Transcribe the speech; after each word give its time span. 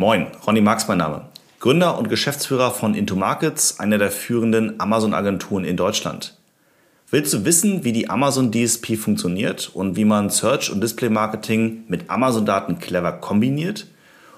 Moin, 0.00 0.28
Ronny 0.46 0.60
Marx 0.60 0.86
mein 0.86 0.98
Name. 0.98 1.22
Gründer 1.58 1.98
und 1.98 2.08
Geschäftsführer 2.08 2.70
von 2.70 2.94
Into 2.94 3.16
Markets, 3.16 3.80
einer 3.80 3.98
der 3.98 4.12
führenden 4.12 4.78
Amazon-Agenturen 4.78 5.64
in 5.64 5.76
Deutschland. 5.76 6.38
Willst 7.10 7.32
du 7.32 7.44
wissen, 7.44 7.82
wie 7.82 7.90
die 7.90 8.08
Amazon 8.08 8.52
DSP 8.52 8.96
funktioniert 8.96 9.72
und 9.74 9.96
wie 9.96 10.04
man 10.04 10.30
Search- 10.30 10.70
und 10.70 10.80
Display-Marketing 10.80 11.82
mit 11.88 12.10
Amazon-Daten 12.10 12.78
clever 12.78 13.10
kombiniert? 13.10 13.88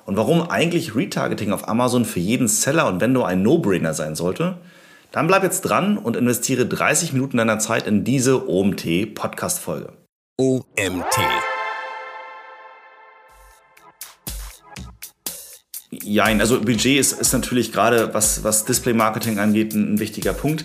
Und 0.06 0.16
warum 0.16 0.48
eigentlich 0.48 0.96
Retargeting 0.96 1.52
auf 1.52 1.68
Amazon 1.68 2.06
für 2.06 2.20
jeden 2.20 2.48
Seller 2.48 2.88
und 2.88 3.02
Vendor 3.02 3.28
ein 3.28 3.42
No-Brainer 3.42 3.92
sein 3.92 4.14
sollte? 4.14 4.56
Dann 5.12 5.26
bleib 5.26 5.42
jetzt 5.42 5.60
dran 5.60 5.98
und 5.98 6.16
investiere 6.16 6.64
30 6.64 7.12
Minuten 7.12 7.36
deiner 7.36 7.58
Zeit 7.58 7.86
in 7.86 8.02
diese 8.02 8.48
OMT-Podcast-Folge. 8.48 9.92
OMT 10.38 11.20
Jein, 16.02 16.40
also 16.40 16.60
Budget 16.60 16.98
ist, 16.98 17.12
ist 17.12 17.32
natürlich 17.32 17.72
gerade, 17.72 18.14
was, 18.14 18.42
was 18.42 18.64
Display-Marketing 18.64 19.38
angeht, 19.38 19.74
ein, 19.74 19.94
ein 19.94 20.00
wichtiger 20.00 20.32
Punkt. 20.32 20.64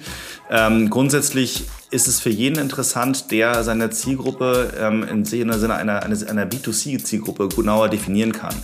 Ähm, 0.49 0.89
grundsätzlich 0.89 1.65
ist 1.91 2.07
es 2.07 2.21
für 2.21 2.29
jeden 2.29 2.57
interessant, 2.57 3.31
der 3.31 3.63
seine 3.63 3.89
Zielgruppe 3.89 4.73
ähm, 4.79 5.03
im 5.03 5.25
Sinne 5.25 5.53
einer, 5.53 6.03
einer, 6.03 6.29
einer 6.29 6.45
B2C-Zielgruppe 6.45 7.49
genauer 7.49 7.89
definieren 7.89 8.31
kann. 8.31 8.55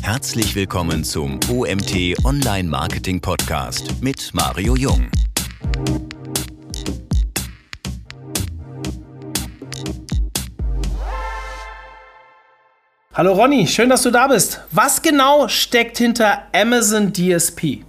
Herzlich 0.00 0.54
willkommen 0.54 1.04
zum 1.04 1.38
OMT 1.50 2.24
Online 2.24 2.68
Marketing 2.68 3.20
Podcast 3.20 4.02
mit 4.02 4.30
Mario 4.32 4.74
Jung. 4.74 5.10
Hallo 13.14 13.34
Ronny, 13.34 13.66
schön, 13.66 13.90
dass 13.90 14.00
du 14.04 14.10
da 14.10 14.28
bist. 14.28 14.62
Was 14.70 15.02
genau 15.02 15.46
steckt 15.46 15.98
hinter 15.98 16.44
Amazon 16.54 17.12
DSP? 17.12 17.84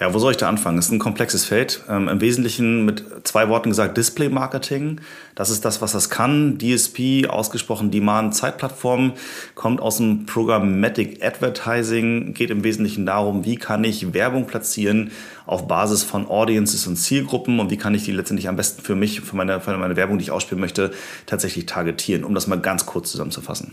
Ja, 0.00 0.12
wo 0.12 0.18
soll 0.18 0.32
ich 0.32 0.36
da 0.36 0.48
anfangen? 0.48 0.78
Es 0.78 0.86
ist 0.86 0.90
ein 0.90 0.98
komplexes 0.98 1.44
Feld. 1.44 1.84
Ähm, 1.88 2.08
Im 2.08 2.20
Wesentlichen 2.20 2.84
mit 2.84 3.04
zwei 3.22 3.48
Worten 3.48 3.68
gesagt 3.68 3.96
Display 3.96 4.28
Marketing. 4.28 5.00
Das 5.36 5.48
ist 5.48 5.64
das, 5.64 5.80
was 5.80 5.92
das 5.92 6.10
kann. 6.10 6.58
DSP, 6.58 7.28
ausgesprochen 7.28 7.92
Demand 7.92 8.34
Zeitplattform, 8.34 9.12
kommt 9.54 9.80
aus 9.80 9.98
dem 9.98 10.26
Programmatic 10.26 11.24
Advertising, 11.24 12.34
geht 12.34 12.50
im 12.50 12.64
Wesentlichen 12.64 13.06
darum, 13.06 13.44
wie 13.44 13.54
kann 13.54 13.84
ich 13.84 14.12
Werbung 14.12 14.48
platzieren 14.48 15.12
auf 15.46 15.68
Basis 15.68 16.02
von 16.02 16.26
Audiences 16.26 16.84
und 16.88 16.96
Zielgruppen 16.96 17.60
und 17.60 17.70
wie 17.70 17.76
kann 17.76 17.94
ich 17.94 18.02
die 18.02 18.10
letztendlich 18.10 18.48
am 18.48 18.56
besten 18.56 18.82
für 18.82 18.96
mich, 18.96 19.20
für 19.20 19.36
meine, 19.36 19.60
für 19.60 19.78
meine 19.78 19.94
Werbung, 19.94 20.18
die 20.18 20.24
ich 20.24 20.30
ausspielen 20.32 20.60
möchte, 20.60 20.90
tatsächlich 21.26 21.66
targetieren, 21.66 22.24
um 22.24 22.34
das 22.34 22.48
mal 22.48 22.58
ganz 22.58 22.86
kurz 22.86 23.12
zusammenzufassen. 23.12 23.72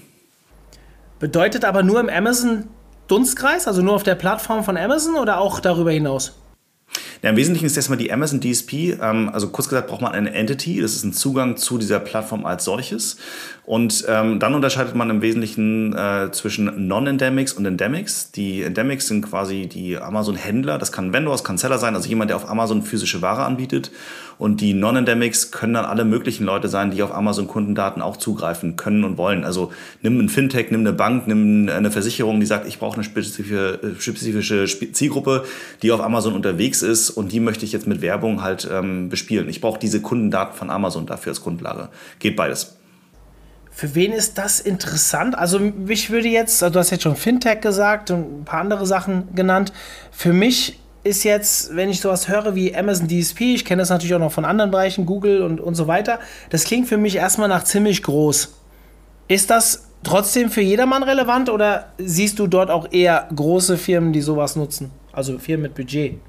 Bedeutet 1.24 1.64
aber 1.64 1.84
nur 1.84 2.02
im 2.02 2.10
Amazon 2.10 2.66
Dunstkreis, 3.08 3.66
also 3.66 3.82
nur 3.82 3.94
auf 3.94 4.04
der 4.04 4.16
Plattform 4.16 4.66
von 4.66 4.76
Amazon 4.76 5.16
oder 5.16 5.38
auch 5.38 5.62
darüber 5.62 5.90
hinaus? 5.90 6.38
Ja, 7.22 7.30
Im 7.30 7.38
Wesentlichen 7.38 7.66
ist 7.66 7.78
erstmal 7.78 7.98
die 7.98 8.12
Amazon 8.12 8.42
DSP, 8.42 9.00
ähm, 9.02 9.30
also 9.32 9.48
kurz 9.48 9.70
gesagt 9.70 9.88
braucht 9.88 10.02
man 10.02 10.12
eine 10.12 10.34
Entity, 10.34 10.82
das 10.82 10.96
ist 10.96 11.06
ein 11.06 11.14
Zugang 11.14 11.56
zu 11.56 11.78
dieser 11.78 12.02
Plattform 12.02 12.46
als 12.46 12.66
solches. 12.66 13.16
Und 13.66 14.03
ähm, 14.09 14.39
dann 14.39 14.56
unterscheidet 14.56 14.94
man 14.94 15.09
im 15.09 15.22
Wesentlichen 15.22 15.95
äh, 15.95 16.30
zwischen 16.31 16.88
Non-Endemics 16.88 17.53
und 17.53 17.66
Endemics. 17.66 18.31
Die 18.31 18.61
Endemics 18.61 19.08
sind 19.08 19.22
quasi 19.22 19.67
die 19.67 19.97
Amazon-Händler, 19.97 20.78
das 20.78 20.92
kann 20.92 21.14
Vendor, 21.14 21.33
das 21.33 21.45
kann 21.45 21.58
Seller 21.58 21.78
sein, 21.78 21.95
also 21.95 22.09
jemand, 22.09 22.30
der 22.30 22.36
auf 22.36 22.50
Amazon 22.50 22.81
physische 22.81 23.22
Ware 23.22 23.45
anbietet. 23.45 23.92
Und 24.38 24.59
die 24.59 24.73
Non-Endemics 24.73 25.52
können 25.52 25.75
dann 25.75 25.86
alle 25.86 26.03
möglichen 26.03 26.44
Leute 26.44 26.67
sein, 26.67 26.92
die 26.92 27.02
auf 27.03 27.14
Amazon 27.14 27.47
Kundendaten 27.47 28.02
auch 28.02 28.17
zugreifen 28.17 28.75
können 28.75 29.05
und 29.05 29.17
wollen. 29.17 29.45
Also 29.45 29.72
nimm 30.02 30.20
ein 30.20 30.27
Fintech, 30.27 30.70
nimm 30.70 30.81
eine 30.81 30.92
Bank, 30.92 31.27
nimm 31.27 31.70
eine 31.70 31.89
Versicherung, 31.89 32.42
die 32.42 32.45
sagt, 32.45 32.67
ich 32.67 32.80
brauche 32.80 32.95
eine 32.95 33.05
spezifische, 33.05 33.80
spezifische 33.98 34.66
Zielgruppe, 34.92 35.45
die 35.81 35.94
auf 35.94 36.02
Amazon 36.02 36.33
unterwegs 36.33 36.81
ist 36.81 37.11
und 37.11 37.32
die 37.32 37.39
möchte 37.39 37.64
ich 37.64 37.71
jetzt 37.71 37.88
mit 37.88 38.02
Werbung 38.02 38.43
halt 38.43 38.67
ähm, 38.70 39.08
bespielen. 39.08 39.48
Ich 39.48 39.61
brauche 39.61 39.80
diese 39.80 40.02
Kundendaten 40.02 40.58
von 40.58 40.70
Amazon 40.70 41.05
dafür 41.05 41.32
als 41.32 41.42
Grundlage. 41.42 41.88
Geht 42.20 42.36
beides. 42.36 42.76
Für 43.76 43.95
wen 43.95 44.11
ist 44.11 44.38
das 44.38 44.60
interessant? 44.60 45.36
Also 45.38 45.60
mich 45.60 46.11
würde 46.11 46.28
jetzt, 46.28 46.61
also 46.61 46.73
du 46.73 46.80
hast 46.80 46.92
jetzt 46.92 47.04
schon 47.04 47.16
Fintech 47.16 47.60
gesagt 47.61 48.11
und 48.11 48.42
ein 48.42 48.45
paar 48.45 48.61
andere 48.61 48.86
Sachen 48.86 49.34
genannt. 49.34 49.73
Für 50.11 50.32
mich 50.32 50.80
ist 51.04 51.23
jetzt, 51.23 51.76
wenn 51.76 51.89
ich 51.89 52.00
sowas 52.00 52.30
höre 52.30 52.56
wie 52.56 52.76
Amazon 52.76 53.08
DSP, 53.08 53.56
ich 53.56 53.66
kenne 53.66 53.82
das 53.82 53.89
natürlich 53.89 54.14
auch 54.14 54.20
noch 54.20 54.32
von 54.32 54.45
anderen 54.45 54.70
Bereichen, 54.70 55.06
Google 55.06 55.42
und, 55.42 55.60
und 55.60 55.76
so 55.76 55.88
weiter, 55.88 56.20
das 56.52 56.66
klingt 56.66 56.88
für 56.88 56.98
mich 56.98 57.16
erstmal 57.16 57.50
nach 57.50 57.64
ziemlich 57.64 58.04
groß. 58.04 58.54
Ist 59.28 59.50
das 59.50 59.88
trotzdem 60.04 60.52
für 60.52 60.62
jedermann 60.62 61.02
relevant 61.02 61.50
oder 61.50 61.88
siehst 61.98 62.38
du 62.39 62.48
dort 62.48 62.70
auch 62.70 62.92
eher 62.92 63.28
große 63.36 63.78
Firmen, 63.78 64.14
die 64.14 64.22
sowas 64.22 64.56
nutzen? 64.56 64.92
Also 65.12 65.39
Firmen 65.39 65.64
mit 65.64 65.76
Budget? 65.76 66.20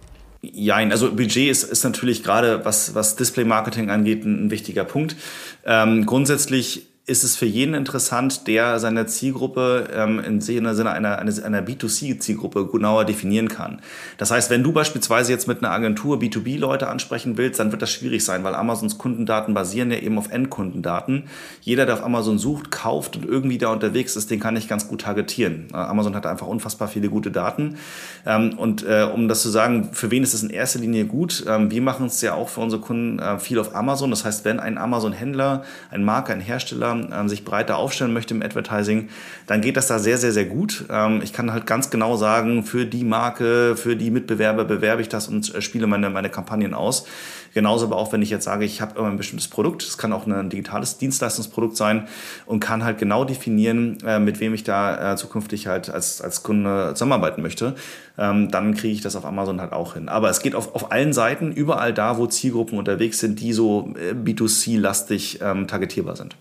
Jein, 0.41 0.93
also 0.93 1.10
Budget 1.10 1.50
ist, 1.50 1.65
ist 1.65 1.84
natürlich 1.84 2.22
gerade, 2.22 2.65
was, 2.65 2.94
was 2.94 3.16
Display-Marketing 3.16 3.91
angeht, 3.91 4.25
ein, 4.25 4.47
ein 4.47 4.50
wichtiger 4.50 4.84
Punkt. 4.84 5.16
Ähm, 5.65 6.04
grundsätzlich 6.06 6.88
ist 7.06 7.22
es 7.22 7.37
für 7.37 7.44
jeden 7.44 7.75
interessant, 7.75 8.47
der 8.47 8.78
seine 8.78 9.04
Zielgruppe 9.04 9.88
ähm, 9.94 10.20
im 10.20 10.41
Sinne 10.41 10.70
einer, 10.70 11.19
einer, 11.19 11.44
einer 11.44 11.60
B2C-Zielgruppe 11.60 12.66
genauer 12.66 13.04
definieren 13.04 13.48
kann. 13.48 13.82
Das 14.16 14.31
heißt, 14.31 14.48
wenn 14.48 14.62
du 14.62 14.72
beispielsweise 14.72 15.31
jetzt 15.31 15.47
mit 15.47 15.59
einer 15.59 15.70
Agentur 15.70 16.16
B2B-Leute 16.16 16.88
ansprechen 16.88 17.37
willst, 17.37 17.60
dann 17.60 17.72
wird 17.72 17.82
das 17.82 17.91
schwierig 17.91 18.25
sein, 18.25 18.42
weil 18.42 18.54
Amazons 18.54 18.97
Kundendaten 18.97 19.53
basieren 19.53 19.91
ja 19.91 19.98
eben 19.98 20.16
auf 20.16 20.31
Endkundendaten. 20.31 21.25
Jeder, 21.60 21.84
der 21.84 21.97
auf 21.97 22.04
Amazon 22.04 22.38
sucht, 22.38 22.70
kauft 22.70 23.16
und 23.16 23.26
irgendwie 23.26 23.59
da 23.59 23.69
unterwegs 23.69 24.16
ist, 24.16 24.31
den 24.31 24.41
kann 24.41 24.56
ich 24.56 24.66
ganz 24.66 24.88
gut 24.88 25.03
targetieren. 25.03 25.66
Äh, 25.75 25.76
Amazon 25.76 26.16
hat 26.16 26.25
einfach 26.25 26.47
unfassbar 26.47 26.88
viele 26.88 27.10
gute 27.10 27.31
Daten. 27.31 27.76
Ähm, 28.25 28.54
und 28.56 28.82
äh, 28.82 29.06
um 29.12 29.28
das 29.28 29.42
zu 29.42 29.50
sagen, 29.50 29.91
für 29.92 30.10
wen 30.10 30.22
ist 30.22 30.32
das 30.32 30.42
in 30.42 30.48
erster 30.48 30.78
Linie 30.78 31.04
gut? 31.04 31.44
Ähm, 31.47 31.71
wir 31.71 31.82
machen 31.82 32.06
es 32.06 32.22
ja 32.22 32.32
auch 32.32 32.48
für 32.48 32.62
unsere 32.62 32.81
Kunden 32.81 33.19
äh, 33.19 33.38
viel 33.38 33.59
auf 33.59 33.75
Amazon. 33.75 34.09
Das 34.09 34.25
heißt, 34.25 34.47
wenn 34.47 34.59
ein 34.59 34.78
Amazon-Händler, 34.78 35.65
ein 35.91 36.03
Marke, 36.03 36.32
ein 36.32 36.41
Hersteller 36.41 36.94
ähm, 36.94 37.28
sich 37.28 37.44
breiter 37.44 37.77
aufstellen 37.77 38.12
möchte 38.12 38.34
im 38.34 38.43
Advertising, 38.43 39.09
dann 39.47 39.60
geht 39.60 39.77
das 39.77 39.87
da 39.87 39.99
sehr, 39.99 40.19
sehr, 40.19 40.32
sehr 40.32 40.47
gut. 40.47 40.84
Ähm, 40.91 41.21
ich 41.22 41.32
kann 41.32 41.53
halt 41.53 41.66
ganz 41.66 41.91
genau 41.91 42.16
sagen, 42.16 42.65
für 42.65 42.87
die 42.87 43.05
Marke, 43.05 43.77
für 43.77 43.97
die 43.97 44.10
Mitbewerber 44.10 44.65
bewerbe 44.65 45.03
ich 45.03 45.09
das 45.09 45.28
und 45.28 45.54
äh, 45.54 45.60
spiele 45.60 45.87
meine, 45.87 46.10
meine 46.10 46.31
Kampagnen 46.31 46.75
aus. 46.75 47.06
Genauso 47.54 47.87
aber 47.87 47.97
auch, 47.97 48.12
wenn 48.12 48.21
ich 48.21 48.31
jetzt 48.31 48.44
sage, 48.44 48.65
ich 48.65 48.81
habe 48.81 49.00
ein 49.06 49.16
bestimmtes 49.16 49.47
Produkt, 49.47 49.84
es 49.84 49.97
kann 49.97 50.12
auch 50.12 50.27
ein 50.27 50.50
digitales 50.50 50.99
Dienstleistungsprodukt 50.99 51.77
sein 51.77 52.09
und 52.47 52.59
kann 52.59 52.84
halt 52.84 52.99
genau 52.99 53.25
definieren, 53.25 53.99
äh, 54.04 54.19
mit 54.19 54.41
wem 54.41 54.54
ich 54.54 54.65
da 54.65 55.12
äh, 55.12 55.16
zukünftig 55.16 55.69
halt 55.69 55.88
als, 55.88 56.21
als 56.21 56.43
Kunde 56.43 56.91
zusammenarbeiten 56.94 57.43
möchte, 57.43 57.77
ähm, 58.19 58.50
dann 58.50 58.75
kriege 58.75 58.93
ich 58.93 59.03
das 59.03 59.15
auf 59.15 59.25
Amazon 59.25 59.60
halt 59.60 59.72
auch 59.72 59.94
hin. 59.94 60.09
Aber 60.09 60.31
es 60.31 60.41
geht 60.41 60.56
auf, 60.56 60.75
auf 60.75 60.91
allen 60.91 61.12
Seiten, 61.12 61.53
überall 61.53 61.94
da, 61.94 62.19
wo 62.19 62.27
Zielgruppen 62.27 62.77
unterwegs 62.77 63.21
sind, 63.21 63.41
die 63.41 63.53
so 63.53 63.94
B2C-lastig 64.25 65.38
ähm, 65.41 65.69
targetierbar 65.69 66.16
sind. 66.16 66.37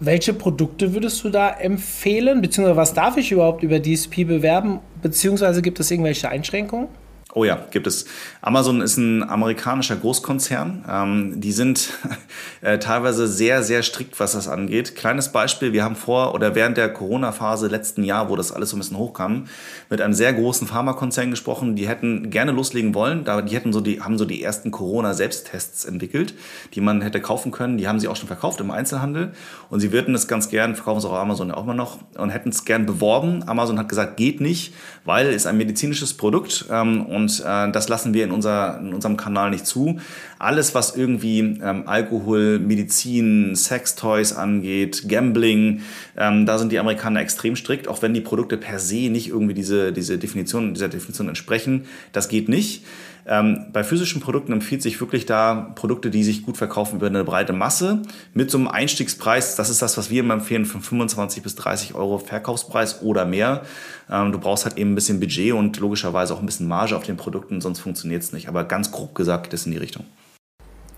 Welche 0.00 0.32
Produkte 0.32 0.94
würdest 0.94 1.22
du 1.24 1.30
da 1.30 1.50
empfehlen? 1.50 2.40
Beziehungsweise 2.40 2.76
was 2.76 2.94
darf 2.94 3.16
ich 3.16 3.32
überhaupt 3.32 3.62
über 3.62 3.80
DSP 3.80 4.24
bewerben? 4.26 4.80
Beziehungsweise 5.02 5.60
gibt 5.62 5.80
es 5.80 5.90
irgendwelche 5.90 6.28
Einschränkungen? 6.28 6.88
Oh 7.36 7.44
ja, 7.44 7.66
gibt 7.70 7.86
es. 7.86 8.06
Amazon 8.40 8.80
ist 8.80 8.96
ein 8.96 9.22
amerikanischer 9.22 9.96
Großkonzern. 9.96 10.86
Ähm, 10.90 11.38
die 11.38 11.52
sind 11.52 11.90
äh, 12.62 12.78
teilweise 12.78 13.28
sehr, 13.28 13.62
sehr 13.62 13.82
strikt, 13.82 14.18
was 14.18 14.32
das 14.32 14.48
angeht. 14.48 14.96
Kleines 14.96 15.32
Beispiel, 15.32 15.74
wir 15.74 15.84
haben 15.84 15.96
vor 15.96 16.32
oder 16.32 16.54
während 16.54 16.78
der 16.78 16.90
Corona-Phase 16.90 17.66
letzten 17.66 18.04
Jahr, 18.04 18.30
wo 18.30 18.36
das 18.36 18.52
alles 18.52 18.70
so 18.70 18.76
ein 18.76 18.78
bisschen 18.78 18.96
hochkam, 18.96 19.48
mit 19.90 20.00
einem 20.00 20.14
sehr 20.14 20.32
großen 20.32 20.66
Pharmakonzern 20.66 21.30
gesprochen. 21.30 21.76
Die 21.76 21.86
hätten 21.86 22.30
gerne 22.30 22.52
loslegen 22.52 22.94
wollen. 22.94 23.24
Da, 23.24 23.42
die 23.42 23.54
hätten 23.54 23.74
so 23.74 23.82
die, 23.82 24.00
haben 24.00 24.16
so 24.16 24.24
die 24.24 24.42
ersten 24.42 24.70
Corona-Selbsttests 24.70 25.84
entwickelt, 25.84 26.32
die 26.72 26.80
man 26.80 27.02
hätte 27.02 27.20
kaufen 27.20 27.52
können. 27.52 27.76
Die 27.76 27.86
haben 27.86 28.00
sie 28.00 28.08
auch 28.08 28.16
schon 28.16 28.28
verkauft 28.28 28.60
im 28.60 28.70
Einzelhandel. 28.70 29.32
Und 29.68 29.80
sie 29.80 29.92
würden 29.92 30.14
es 30.14 30.26
ganz 30.26 30.48
gern, 30.48 30.74
verkaufen 30.74 31.00
es 31.00 31.04
auch 31.04 31.12
Amazon 31.12 31.50
auch 31.50 31.64
immer 31.64 31.74
noch, 31.74 31.98
und 32.16 32.30
hätten 32.30 32.48
es 32.48 32.64
gern 32.64 32.86
beworben. 32.86 33.46
Amazon 33.46 33.78
hat 33.78 33.90
gesagt, 33.90 34.16
geht 34.16 34.40
nicht, 34.40 34.72
weil 35.04 35.26
es 35.26 35.44
ein 35.44 35.58
medizinisches 35.58 36.14
Produkt 36.14 36.64
ähm, 36.70 37.04
und 37.04 37.25
und 37.26 37.40
äh, 37.44 37.72
das 37.72 37.88
lassen 37.88 38.14
wir 38.14 38.24
in, 38.24 38.30
unser, 38.30 38.78
in 38.78 38.94
unserem 38.94 39.16
Kanal 39.16 39.50
nicht 39.50 39.66
zu. 39.66 39.98
Alles, 40.38 40.74
was 40.74 40.96
irgendwie 40.96 41.38
ähm, 41.38 41.84
Alkohol, 41.86 42.58
Medizin, 42.58 43.54
Sextoys 43.56 44.32
angeht, 44.32 45.08
Gambling, 45.08 45.82
ähm, 46.16 46.46
da 46.46 46.58
sind 46.58 46.72
die 46.72 46.78
Amerikaner 46.78 47.20
extrem 47.20 47.56
strikt, 47.56 47.88
auch 47.88 48.02
wenn 48.02 48.14
die 48.14 48.20
Produkte 48.20 48.56
per 48.56 48.78
se 48.78 49.08
nicht 49.08 49.28
irgendwie 49.28 49.54
diese, 49.54 49.92
diese 49.92 50.18
Definition, 50.18 50.74
dieser 50.74 50.88
Definition 50.88 51.28
entsprechen. 51.28 51.86
Das 52.12 52.28
geht 52.28 52.48
nicht. 52.48 52.84
Ähm, 53.28 53.66
bei 53.72 53.82
physischen 53.82 54.20
Produkten 54.20 54.52
empfiehlt 54.52 54.82
sich 54.82 55.00
wirklich 55.00 55.26
da 55.26 55.72
Produkte, 55.74 56.10
die 56.10 56.22
sich 56.22 56.44
gut 56.44 56.56
verkaufen 56.56 56.96
über 56.96 57.08
eine 57.08 57.24
breite 57.24 57.52
Masse 57.52 58.02
mit 58.34 58.50
so 58.50 58.58
einem 58.58 58.68
Einstiegspreis. 58.68 59.56
Das 59.56 59.68
ist 59.68 59.82
das, 59.82 59.98
was 59.98 60.10
wir 60.10 60.20
immer 60.20 60.34
empfehlen, 60.34 60.64
von 60.64 60.80
25 60.80 61.42
bis 61.42 61.56
30 61.56 61.94
Euro 61.94 62.18
Verkaufspreis 62.18 63.02
oder 63.02 63.24
mehr. 63.24 63.62
Ähm, 64.08 64.30
du 64.30 64.38
brauchst 64.38 64.64
halt 64.64 64.78
eben 64.78 64.92
ein 64.92 64.94
bisschen 64.94 65.18
Budget 65.18 65.54
und 65.54 65.76
logischerweise 65.78 66.34
auch 66.34 66.40
ein 66.40 66.46
bisschen 66.46 66.68
Marge 66.68 66.96
auf 66.96 67.02
den 67.02 67.16
Produkten, 67.16 67.60
sonst 67.60 67.80
funktioniert 67.80 68.22
es 68.22 68.32
nicht. 68.32 68.48
Aber 68.48 68.62
ganz 68.62 68.92
grob 68.92 69.14
gesagt 69.16 69.44
geht 69.44 69.54
es 69.54 69.66
in 69.66 69.72
die 69.72 69.78
Richtung. 69.78 70.04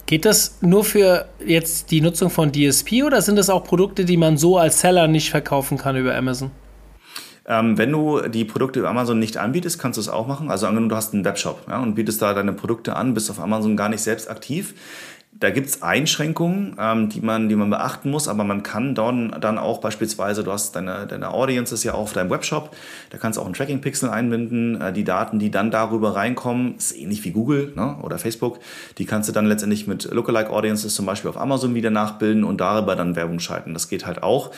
Geht 0.09 0.25
das 0.25 0.57
nur 0.63 0.85
für 0.85 1.27
jetzt 1.45 1.91
die 1.91 2.01
Nutzung 2.01 2.31
von 2.31 2.51
DSP 2.51 3.03
oder 3.05 3.21
sind 3.21 3.37
das 3.37 3.51
auch 3.51 3.63
Produkte, 3.63 4.07
die 4.07 4.17
man 4.17 4.39
so 4.39 4.57
als 4.57 4.81
Seller 4.81 5.07
nicht 5.07 5.29
verkaufen 5.29 5.77
kann 5.77 5.97
über 5.97 6.17
Amazon? 6.17 6.51
Ähm, 7.47 7.77
wenn 7.77 7.93
du 7.93 8.23
die 8.23 8.47
Produkte 8.47 8.79
über 8.79 8.89
Amazon 8.89 9.19
nicht 9.19 9.37
anbietest, 9.37 9.79
kannst 9.79 9.99
du 9.99 10.01
es 10.01 10.09
auch 10.09 10.27
machen. 10.27 10.51
Also 10.51 10.67
angenommen, 10.67 10.89
du 10.89 10.97
hast 10.97 11.13
einen 11.13 11.27
Webshop 11.27 11.61
ja, 11.69 11.83
und 11.83 11.95
bietest 11.95 12.23
da 12.23 12.33
deine 12.33 12.55
Produkte 12.55 12.97
an, 12.97 13.13
bist 13.13 13.31
auf 13.31 13.39
Amazon 13.39 13.77
gar 13.77 13.91
nicht 13.91 14.01
selbst 14.01 14.31
aktiv, 14.31 14.73
da 15.41 15.51
gibt 15.51 15.69
es 15.69 15.83
Einschränkungen, 15.83 16.77
ähm, 16.81 17.09
die, 17.09 17.21
man, 17.21 17.49
die 17.49 17.55
man 17.55 17.71
beachten 17.71 18.11
muss, 18.11 18.27
aber 18.27 18.43
man 18.43 18.63
kann 18.63 18.95
dann, 18.95 19.37
dann 19.41 19.59
auch 19.59 19.81
beispielsweise, 19.81 20.43
du 20.43 20.53
hast 20.53 20.75
deine, 20.75 21.07
deine 21.07 21.31
Audience 21.31 21.73
ist 21.73 21.85
ja 21.85 21.95
auch 21.95 22.01
auf 22.01 22.13
deinem 22.13 22.31
Webshop, 22.31 22.75
da 23.11 23.19
kannst 23.19 23.37
du 23.37 23.43
auch 23.43 23.45
einen 23.45 23.55
Tracking-Pixel 23.55 24.09
einbinden. 24.11 24.81
Äh, 24.81 24.93
die 24.93 25.05
Daten, 25.05 25.39
die 25.39 25.51
dann 25.51 25.71
darüber 25.71 26.17
reinkommen, 26.17 26.77
ist 26.77 26.97
ähnlich 26.97 27.25
wie 27.25 27.31
Google 27.31 27.73
ne, 27.77 27.97
oder 28.03 28.19
Facebook, 28.19 28.59
die 28.99 29.05
kannst 29.05 29.29
du 29.29 29.33
dann 29.33 29.47
letztendlich 29.47 29.87
mit 29.87 30.05
Lookalike 30.11 30.51
Audiences 30.51 30.95
zum 30.95 31.07
Beispiel 31.07 31.31
auf 31.31 31.39
Amazon 31.39 31.75
wieder 31.75 31.91
nachbilden 31.91 32.43
und 32.43 32.61
darüber 32.61 32.97
dann 32.97 33.15
Werbung 33.15 33.39
schalten. 33.39 33.75
Das 33.75 33.89
geht 33.89 34.07
halt 34.07 34.23
auch. 34.23 34.51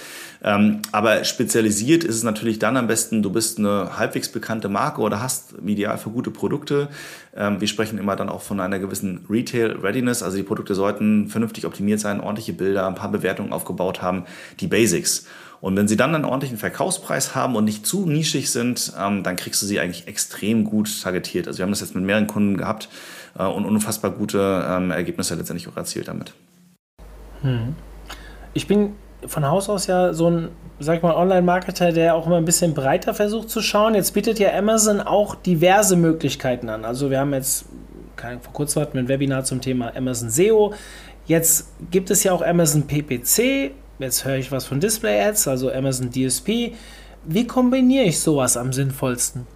Ähm, 0.42 0.80
aber 0.92 1.24
spezialisiert 1.24 2.04
ist 2.04 2.16
es 2.16 2.22
natürlich 2.22 2.58
dann 2.58 2.78
am 2.78 2.86
besten, 2.86 3.22
du 3.22 3.30
bist 3.30 3.58
eine 3.58 3.98
halbwegs 3.98 4.30
bekannte 4.30 4.70
Marke 4.70 5.02
oder 5.02 5.20
hast 5.20 5.54
Ideal 5.64 5.98
für 5.98 6.10
gute 6.10 6.30
Produkte. 6.30 6.88
Ähm, 7.34 7.60
wir 7.60 7.68
sprechen 7.68 7.98
immer 7.98 8.16
dann 8.16 8.28
auch 8.28 8.42
von 8.42 8.60
einer 8.60 8.78
gewissen 8.78 9.24
Retail 9.28 9.78
Readiness, 9.82 10.22
also 10.22 10.36
die 10.36 10.42
Produkte 10.42 10.74
sollten 10.74 11.28
vernünftig 11.28 11.66
optimiert 11.66 12.00
sein, 12.00 12.20
ordentliche 12.20 12.52
Bilder, 12.52 12.86
ein 12.86 12.94
paar 12.94 13.10
Bewertungen 13.10 13.52
aufgebaut 13.52 14.02
haben, 14.02 14.24
die 14.58 14.66
Basics. 14.66 15.26
Und 15.60 15.76
wenn 15.76 15.88
sie 15.88 15.96
dann 15.96 16.14
einen 16.14 16.24
ordentlichen 16.24 16.56
Verkaufspreis 16.56 17.34
haben 17.34 17.54
und 17.54 17.64
nicht 17.64 17.86
zu 17.86 18.06
nischig 18.06 18.50
sind, 18.50 18.92
ähm, 18.98 19.22
dann 19.22 19.36
kriegst 19.36 19.60
du 19.60 19.66
sie 19.66 19.78
eigentlich 19.78 20.08
extrem 20.08 20.64
gut 20.64 21.02
targetiert. 21.02 21.46
Also 21.46 21.58
wir 21.58 21.64
haben 21.64 21.70
das 21.70 21.80
jetzt 21.80 21.94
mit 21.94 22.04
mehreren 22.04 22.26
Kunden 22.26 22.56
gehabt 22.56 22.88
äh, 23.38 23.44
und 23.44 23.66
unfassbar 23.66 24.10
gute 24.10 24.64
ähm, 24.66 24.90
Ergebnisse 24.90 25.34
letztendlich 25.34 25.68
auch 25.68 25.76
erzielt 25.76 26.08
damit. 26.08 26.32
Hm. 27.42 27.74
Ich 28.54 28.66
bin 28.66 28.94
von 29.26 29.46
Haus 29.48 29.68
aus 29.68 29.86
ja 29.86 30.12
so 30.12 30.30
ein, 30.30 30.48
sag 30.78 31.02
mal, 31.02 31.14
Online-Marketer, 31.14 31.92
der 31.92 32.14
auch 32.14 32.26
immer 32.26 32.36
ein 32.36 32.44
bisschen 32.44 32.74
breiter 32.74 33.14
versucht 33.14 33.50
zu 33.50 33.60
schauen. 33.60 33.94
Jetzt 33.94 34.12
bietet 34.12 34.38
ja 34.38 34.52
Amazon 34.56 35.00
auch 35.00 35.34
diverse 35.34 35.96
Möglichkeiten 35.96 36.68
an. 36.68 36.84
Also 36.84 37.10
wir 37.10 37.20
haben 37.20 37.32
jetzt 37.32 37.66
vor 38.42 38.52
kurzem 38.52 38.82
hatten 38.82 38.94
wir 38.94 39.02
ein 39.02 39.08
Webinar 39.08 39.44
zum 39.44 39.60
Thema 39.60 39.96
Amazon 39.96 40.28
SEO. 40.28 40.74
Jetzt 41.26 41.68
gibt 41.90 42.10
es 42.10 42.22
ja 42.22 42.32
auch 42.32 42.42
Amazon 42.42 42.86
PPC. 42.86 43.72
Jetzt 43.98 44.24
höre 44.24 44.36
ich 44.36 44.52
was 44.52 44.64
von 44.64 44.80
Display 44.80 45.22
Ads, 45.22 45.48
also 45.48 45.72
Amazon 45.72 46.10
DSP. 46.10 46.74
Wie 47.24 47.46
kombiniere 47.46 48.04
ich 48.04 48.20
sowas 48.20 48.56
am 48.56 48.72
sinnvollsten? 48.72 49.46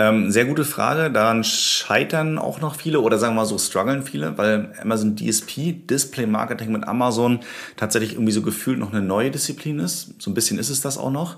Ähm, 0.00 0.30
sehr 0.30 0.46
gute 0.46 0.64
Frage. 0.64 1.10
Daran 1.10 1.44
scheitern 1.44 2.38
auch 2.38 2.62
noch 2.62 2.74
viele 2.76 3.02
oder 3.02 3.18
sagen 3.18 3.34
wir 3.34 3.42
mal 3.42 3.46
so 3.46 3.58
strugglen 3.58 4.02
viele, 4.02 4.38
weil 4.38 4.72
Amazon 4.80 5.14
DSP, 5.14 5.74
Display 5.74 6.24
Marketing 6.24 6.72
mit 6.72 6.88
Amazon, 6.88 7.40
tatsächlich 7.76 8.14
irgendwie 8.14 8.32
so 8.32 8.40
gefühlt 8.40 8.78
noch 8.78 8.94
eine 8.94 9.02
neue 9.02 9.30
Disziplin 9.30 9.78
ist. 9.78 10.14
So 10.18 10.30
ein 10.30 10.34
bisschen 10.34 10.58
ist 10.58 10.70
es 10.70 10.80
das 10.80 10.96
auch 10.96 11.10
noch. 11.10 11.36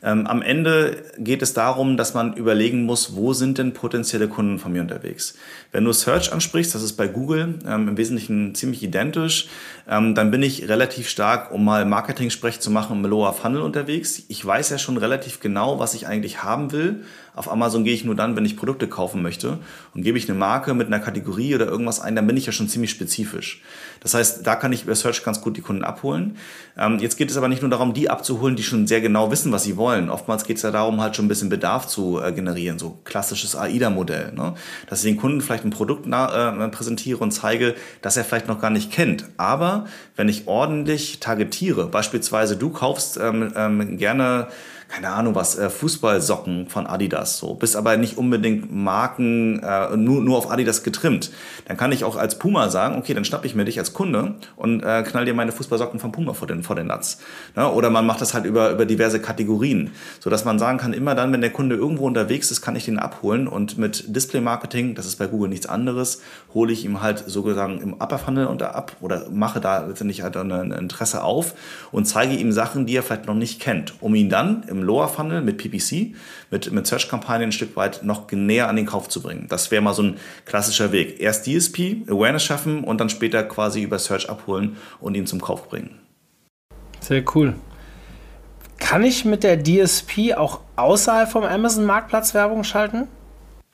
Ähm, 0.00 0.28
am 0.28 0.42
Ende 0.42 1.02
geht 1.18 1.42
es 1.42 1.54
darum, 1.54 1.96
dass 1.96 2.14
man 2.14 2.34
überlegen 2.34 2.84
muss, 2.84 3.16
wo 3.16 3.32
sind 3.32 3.58
denn 3.58 3.72
potenzielle 3.72 4.28
Kunden 4.28 4.60
von 4.60 4.72
mir 4.72 4.82
unterwegs. 4.82 5.34
Wenn 5.72 5.84
du 5.84 5.92
Search 5.92 6.32
ansprichst, 6.32 6.72
das 6.72 6.84
ist 6.84 6.92
bei 6.92 7.08
Google 7.08 7.58
ähm, 7.66 7.88
im 7.88 7.96
Wesentlichen 7.96 8.54
ziemlich 8.54 8.84
identisch, 8.84 9.48
ähm, 9.88 10.14
dann 10.14 10.30
bin 10.30 10.44
ich 10.44 10.68
relativ 10.68 11.08
stark, 11.08 11.50
um 11.50 11.64
mal 11.64 11.84
Marketing-Sprech 11.84 12.60
zu 12.60 12.70
machen, 12.70 13.02
im 13.04 13.10
Lower 13.10 13.32
Funnel 13.32 13.62
unterwegs. 13.62 14.22
Ich 14.28 14.46
weiß 14.46 14.70
ja 14.70 14.78
schon 14.78 14.98
relativ 14.98 15.40
genau, 15.40 15.80
was 15.80 15.94
ich 15.94 16.06
eigentlich 16.06 16.44
haben 16.44 16.70
will 16.70 17.02
auf 17.34 17.50
Amazon 17.50 17.84
gehe 17.84 17.94
ich 17.94 18.04
nur 18.04 18.14
dann, 18.14 18.36
wenn 18.36 18.44
ich 18.44 18.56
Produkte 18.56 18.88
kaufen 18.88 19.20
möchte. 19.20 19.58
Und 19.94 20.02
gebe 20.02 20.16
ich 20.16 20.28
eine 20.28 20.38
Marke 20.38 20.72
mit 20.74 20.86
einer 20.86 21.00
Kategorie 21.00 21.54
oder 21.54 21.66
irgendwas 21.66 22.00
ein, 22.00 22.14
dann 22.14 22.26
bin 22.26 22.36
ich 22.36 22.46
ja 22.46 22.52
schon 22.52 22.68
ziemlich 22.68 22.90
spezifisch. 22.90 23.62
Das 24.00 24.14
heißt, 24.14 24.46
da 24.46 24.54
kann 24.54 24.72
ich 24.72 24.84
über 24.84 24.94
Search 24.94 25.24
ganz 25.24 25.40
gut 25.40 25.56
die 25.56 25.60
Kunden 25.60 25.82
abholen. 25.82 26.36
Ähm, 26.78 26.98
jetzt 27.00 27.16
geht 27.16 27.30
es 27.30 27.36
aber 27.36 27.48
nicht 27.48 27.62
nur 27.62 27.70
darum, 27.70 27.92
die 27.92 28.08
abzuholen, 28.08 28.54
die 28.54 28.62
schon 28.62 28.86
sehr 28.86 29.00
genau 29.00 29.30
wissen, 29.30 29.50
was 29.50 29.64
sie 29.64 29.76
wollen. 29.76 30.10
Oftmals 30.10 30.44
geht 30.44 30.58
es 30.58 30.62
ja 30.62 30.70
darum, 30.70 31.00
halt 31.00 31.16
schon 31.16 31.24
ein 31.24 31.28
bisschen 31.28 31.48
Bedarf 31.48 31.86
zu 31.86 32.20
äh, 32.22 32.30
generieren, 32.32 32.78
so 32.78 32.98
klassisches 33.04 33.56
AIDA-Modell. 33.56 34.32
Ne? 34.32 34.54
Dass 34.88 35.02
ich 35.02 35.10
den 35.10 35.20
Kunden 35.20 35.40
vielleicht 35.40 35.64
ein 35.64 35.70
Produkt 35.70 36.06
äh, 36.06 36.68
präsentiere 36.68 37.18
und 37.18 37.32
zeige, 37.32 37.74
dass 38.02 38.16
er 38.16 38.24
vielleicht 38.24 38.46
noch 38.46 38.60
gar 38.60 38.70
nicht 38.70 38.92
kennt. 38.92 39.26
Aber 39.36 39.86
wenn 40.16 40.28
ich 40.28 40.46
ordentlich 40.46 41.18
targetiere, 41.18 41.86
beispielsweise 41.86 42.56
du 42.56 42.70
kaufst 42.70 43.16
ähm, 43.16 43.52
ähm, 43.56 43.96
gerne 43.96 44.48
keine 44.88 45.10
Ahnung 45.10 45.34
was, 45.34 45.58
äh, 45.58 45.70
Fußballsocken 45.70 46.68
von 46.68 46.86
Adidas, 46.86 47.38
so, 47.38 47.54
bist 47.54 47.76
aber 47.76 47.96
nicht 47.96 48.18
unbedingt 48.18 48.72
Marken 48.72 49.60
äh, 49.60 49.96
nur, 49.96 50.22
nur 50.22 50.38
auf 50.38 50.50
Adidas 50.50 50.82
getrimmt. 50.82 51.30
Dann 51.66 51.76
kann 51.76 51.92
ich 51.92 52.04
auch 52.04 52.16
als 52.16 52.38
Puma 52.38 52.68
sagen, 52.68 52.96
okay, 52.96 53.14
dann 53.14 53.24
schnapp 53.24 53.44
ich 53.44 53.54
mir 53.54 53.64
dich 53.64 53.78
als 53.78 53.92
Kunde 53.92 54.34
und 54.56 54.82
äh, 54.82 55.02
knall 55.02 55.24
dir 55.24 55.34
meine 55.34 55.52
Fußballsocken 55.52 56.00
von 56.00 56.12
Puma 56.12 56.32
vor 56.34 56.46
den, 56.46 56.62
vor 56.62 56.76
den 56.76 56.86
Latz. 56.86 57.18
Ne? 57.56 57.70
Oder 57.70 57.90
man 57.90 58.06
macht 58.06 58.20
das 58.20 58.34
halt 58.34 58.44
über, 58.44 58.70
über 58.70 58.86
diverse 58.86 59.20
Kategorien, 59.20 59.90
so 60.20 60.30
dass 60.30 60.44
man 60.44 60.58
sagen 60.58 60.78
kann, 60.78 60.92
immer 60.92 61.14
dann, 61.14 61.32
wenn 61.32 61.40
der 61.40 61.50
Kunde 61.50 61.76
irgendwo 61.76 62.06
unterwegs 62.06 62.50
ist, 62.50 62.60
kann 62.60 62.76
ich 62.76 62.84
den 62.84 62.98
abholen 62.98 63.48
und 63.48 63.78
mit 63.78 64.14
Display 64.14 64.40
Marketing, 64.40 64.94
das 64.94 65.06
ist 65.06 65.16
bei 65.16 65.26
Google 65.26 65.48
nichts 65.48 65.66
anderes, 65.66 66.22
hole 66.52 66.72
ich 66.72 66.84
ihm 66.84 67.02
halt 67.02 67.24
sozusagen 67.26 67.80
im 67.80 67.94
Upper 67.94 68.18
Funnel 68.18 68.46
unter 68.46 68.74
ab 68.74 68.96
oder 69.00 69.28
mache 69.30 69.60
da 69.60 69.86
letztendlich 69.86 70.22
halt 70.22 70.36
ein 70.36 70.72
Interesse 70.72 71.22
auf 71.22 71.54
und 71.90 72.06
zeige 72.06 72.34
ihm 72.34 72.52
Sachen, 72.52 72.86
die 72.86 72.96
er 72.96 73.02
vielleicht 73.02 73.26
noch 73.26 73.34
nicht 73.34 73.60
kennt, 73.60 73.94
um 74.00 74.14
ihn 74.14 74.28
dann 74.28 74.62
im 74.74 74.82
Lower 74.82 75.08
Funnel 75.08 75.40
mit 75.40 75.58
PPC, 75.58 76.14
mit, 76.50 76.70
mit 76.72 76.86
Search-Kampagnen 76.86 77.48
ein 77.48 77.52
Stück 77.52 77.76
weit 77.76 78.02
noch 78.02 78.30
näher 78.30 78.68
an 78.68 78.76
den 78.76 78.86
Kauf 78.86 79.08
zu 79.08 79.22
bringen. 79.22 79.46
Das 79.48 79.70
wäre 79.70 79.82
mal 79.82 79.94
so 79.94 80.02
ein 80.02 80.16
klassischer 80.44 80.92
Weg. 80.92 81.20
Erst 81.20 81.46
DSP, 81.46 82.02
Awareness 82.08 82.44
schaffen 82.44 82.84
und 82.84 83.00
dann 83.00 83.08
später 83.08 83.42
quasi 83.44 83.82
über 83.82 83.98
Search 83.98 84.28
abholen 84.28 84.76
und 85.00 85.16
ihn 85.16 85.26
zum 85.26 85.40
Kauf 85.40 85.68
bringen. 85.68 85.98
Sehr 87.00 87.22
cool. 87.34 87.54
Kann 88.78 89.04
ich 89.04 89.24
mit 89.24 89.44
der 89.44 89.62
DSP 89.62 90.34
auch 90.36 90.60
außerhalb 90.76 91.30
vom 91.30 91.44
Amazon-Marktplatz 91.44 92.34
Werbung 92.34 92.64
schalten? 92.64 93.08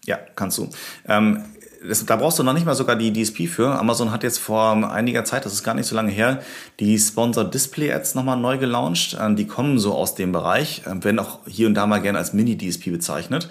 Ja, 0.05 0.19
kannst 0.35 0.58
du. 0.58 0.69
Ähm, 1.08 1.44
das, 1.87 2.05
da 2.05 2.17
brauchst 2.17 2.38
du 2.38 2.43
noch 2.43 2.53
nicht 2.53 2.67
mal 2.67 2.75
sogar 2.75 2.97
die 2.97 3.12
DSP 3.12 3.47
für. 3.47 3.79
Amazon 3.79 4.11
hat 4.11 4.23
jetzt 4.23 4.38
vor 4.38 4.73
einiger 4.91 5.25
Zeit, 5.25 5.44
das 5.44 5.53
ist 5.53 5.62
gar 5.62 5.75
nicht 5.75 5.87
so 5.87 5.94
lange 5.94 6.11
her, 6.11 6.41
die 6.79 6.99
Sponsored 6.99 7.53
Display 7.53 7.93
Ads 7.93 8.15
nochmal 8.15 8.37
neu 8.37 8.59
gelauncht. 8.59 9.17
Ähm, 9.21 9.37
die 9.37 9.47
kommen 9.47 9.79
so 9.79 9.94
aus 9.94 10.15
dem 10.15 10.32
Bereich, 10.32 10.82
ähm, 10.87 11.03
werden 11.05 11.19
auch 11.19 11.41
hier 11.47 11.67
und 11.67 11.75
da 11.75 11.87
mal 11.87 12.00
gerne 12.00 12.19
als 12.19 12.32
Mini-DSP 12.32 12.91
bezeichnet. 12.91 13.49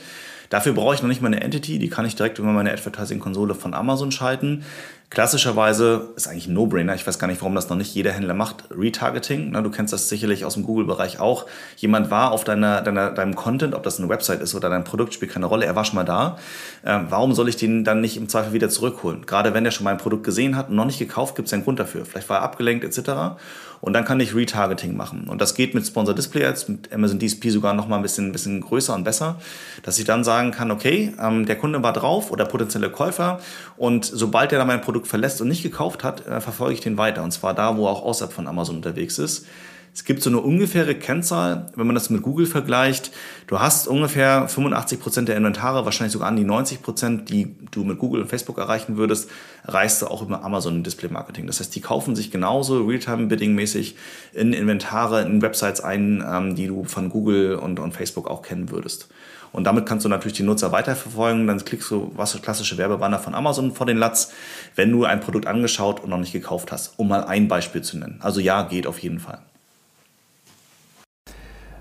Dafür 0.49 0.73
brauche 0.73 0.95
ich 0.95 1.01
noch 1.01 1.09
nicht 1.09 1.21
mal 1.21 1.27
eine 1.27 1.41
Entity, 1.41 1.77
die 1.77 1.89
kann 1.89 2.05
ich 2.05 2.15
direkt 2.15 2.39
über 2.39 2.47
meine 2.49 2.71
Advertising-Konsole 2.71 3.53
von 3.53 3.73
Amazon 3.75 4.11
schalten. 4.11 4.63
Klassischerweise 5.09 6.09
ist 6.15 6.27
eigentlich 6.27 6.47
ein 6.47 6.53
No-Brainer. 6.53 6.93
Ich 6.93 7.07
weiß 7.07 7.17
gar 7.17 7.25
nicht, 7.25 7.41
warum 7.41 7.55
das 7.55 7.67
noch 7.67 7.77
nicht 7.77 7.95
jeder 7.95 8.11
Händler 8.11 8.35
macht. 8.35 8.65
Retargeting. 8.69 9.53
Du 9.53 9.71
kennst 9.71 9.91
das 9.91 10.07
sicherlich 10.07 10.45
aus 10.45 10.53
dem 10.53 10.61
Google-Bereich 10.63 11.19
auch. 11.19 11.47
Jemand 11.77 12.11
war 12.11 12.31
auf 12.31 12.43
deiner, 12.43 12.83
deiner, 12.83 13.09
deinem 13.09 13.35
Content, 13.35 13.73
ob 13.73 13.81
das 13.81 13.97
eine 13.97 14.07
Website 14.07 14.39
ist 14.39 14.53
oder 14.53 14.69
dein 14.69 14.83
Produkt, 14.83 15.15
spielt 15.15 15.31
keine 15.31 15.47
Rolle. 15.47 15.65
Er 15.65 15.75
war 15.75 15.83
schon 15.83 15.95
mal 15.95 16.03
da. 16.03 16.37
Ähm, 16.85 17.07
warum 17.09 17.33
soll 17.33 17.49
ich 17.49 17.57
den 17.57 17.83
dann 17.83 18.01
nicht 18.01 18.17
im 18.17 18.29
Zweifel 18.29 18.53
wieder 18.53 18.69
zurückholen? 18.69 19.25
Gerade 19.25 19.55
wenn 19.55 19.65
er 19.65 19.71
schon 19.71 19.83
mein 19.83 19.97
Produkt 19.97 20.23
gesehen 20.25 20.55
hat 20.55 20.69
und 20.69 20.75
noch 20.75 20.85
nicht 20.85 20.99
gekauft, 20.99 21.35
gibt 21.35 21.47
es 21.47 21.53
einen 21.53 21.63
Grund 21.63 21.79
dafür. 21.79 22.05
Vielleicht 22.05 22.29
war 22.29 22.37
er 22.37 22.43
abgelenkt 22.43 22.83
etc. 22.83 23.39
Und 23.81 23.93
dann 23.93 24.05
kann 24.05 24.19
ich 24.19 24.35
Retargeting 24.35 24.95
machen. 24.97 25.27
Und 25.27 25.41
das 25.41 25.55
geht 25.55 25.73
mit 25.73 25.85
Sponsor 25.85 26.13
Display 26.13 26.45
Ads, 26.45 26.67
mit 26.67 26.93
Amazon 26.93 27.19
DSP 27.19 27.49
sogar 27.49 27.73
noch 27.73 27.87
mal 27.87 27.95
ein 27.95 28.01
bisschen, 28.01 28.27
ein 28.27 28.31
bisschen 28.31 28.61
größer 28.61 28.93
und 28.93 29.03
besser, 29.03 29.39
dass 29.83 29.97
ich 29.99 30.05
dann 30.05 30.23
sagen 30.23 30.51
kann, 30.51 30.71
okay, 30.71 31.13
ähm, 31.19 31.45
der 31.45 31.55
Kunde 31.55 31.81
war 31.81 31.93
drauf 31.93 32.31
oder 32.31 32.45
potenzielle 32.45 32.89
Käufer 32.89 33.39
und 33.77 34.05
sobald 34.05 34.51
er 34.51 34.59
dann 34.59 34.67
mein 34.67 34.81
Produkt 34.81 35.07
verlässt 35.07 35.41
und 35.41 35.47
nicht 35.47 35.63
gekauft 35.63 36.03
hat, 36.03 36.27
äh, 36.27 36.41
verfolge 36.41 36.73
ich 36.73 36.81
den 36.81 36.97
weiter. 36.97 37.23
Und 37.23 37.31
zwar 37.31 37.53
da, 37.53 37.77
wo 37.77 37.85
er 37.85 37.91
auch 37.91 38.03
außerhalb 38.03 38.33
von 38.33 38.47
Amazon 38.47 38.77
unterwegs 38.77 39.17
ist. 39.17 39.45
Es 39.93 40.03
gibt 40.05 40.21
so 40.21 40.29
eine 40.29 40.39
ungefähre 40.39 40.95
Kennzahl, 40.95 41.71
wenn 41.75 41.87
man 41.87 41.95
das 41.95 42.09
mit 42.09 42.21
Google 42.21 42.45
vergleicht. 42.45 43.11
Du 43.47 43.59
hast 43.59 43.87
ungefähr 43.87 44.47
85 44.47 44.99
Prozent 44.99 45.27
der 45.27 45.35
Inventare, 45.35 45.85
wahrscheinlich 45.85 46.13
sogar 46.13 46.27
an 46.27 46.35
die 46.35 46.43
90 46.43 46.81
Prozent, 46.81 47.29
die 47.29 47.55
du 47.71 47.83
mit 47.83 47.99
Google 47.99 48.21
und 48.21 48.27
Facebook 48.27 48.57
erreichen 48.57 48.97
würdest, 48.97 49.29
erreichst 49.65 50.01
du 50.01 50.07
auch 50.07 50.21
über 50.21 50.43
Amazon 50.43 50.83
Display 50.83 51.09
Marketing. 51.09 51.47
Das 51.47 51.59
heißt, 51.59 51.75
die 51.75 51.81
kaufen 51.81 52.15
sich 52.15 52.31
genauso 52.31 52.85
Realtime-Bidding-mäßig 52.85 53.95
in 54.33 54.53
Inventare, 54.53 55.21
in 55.23 55.41
Websites 55.41 55.81
ein, 55.81 56.23
ähm, 56.27 56.55
die 56.55 56.67
du 56.67 56.83
von 56.83 57.09
Google 57.09 57.55
und, 57.55 57.79
und 57.79 57.93
Facebook 57.93 58.29
auch 58.29 58.41
kennen 58.41 58.71
würdest. 58.71 59.09
Und 59.51 59.63
damit 59.63 59.85
kannst 59.85 60.05
du 60.05 60.09
natürlich 60.09 60.37
die 60.37 60.43
Nutzer 60.43 60.71
weiterverfolgen. 60.71 61.47
Dann 61.47 61.63
klickst 61.63 61.89
du 61.91 62.11
was 62.15 62.39
klassische 62.41 62.77
Werbebanner 62.77 63.19
von 63.19 63.33
Amazon 63.33 63.73
vor 63.73 63.85
den 63.85 63.97
Latz, 63.97 64.31
wenn 64.75 64.91
du 64.91 65.05
ein 65.05 65.19
Produkt 65.19 65.47
angeschaut 65.47 66.01
und 66.01 66.09
noch 66.09 66.19
nicht 66.19 66.33
gekauft 66.33 66.71
hast, 66.71 66.93
um 66.97 67.07
mal 67.07 67.23
ein 67.23 67.47
Beispiel 67.47 67.81
zu 67.81 67.97
nennen. 67.97 68.19
Also 68.21 68.39
ja, 68.39 68.63
geht 68.63 68.85
auf 68.85 68.99
jeden 68.99 69.19
Fall. 69.19 69.39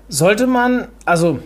Sollte 0.09 0.47
man, 0.47 0.87
also 1.05 1.39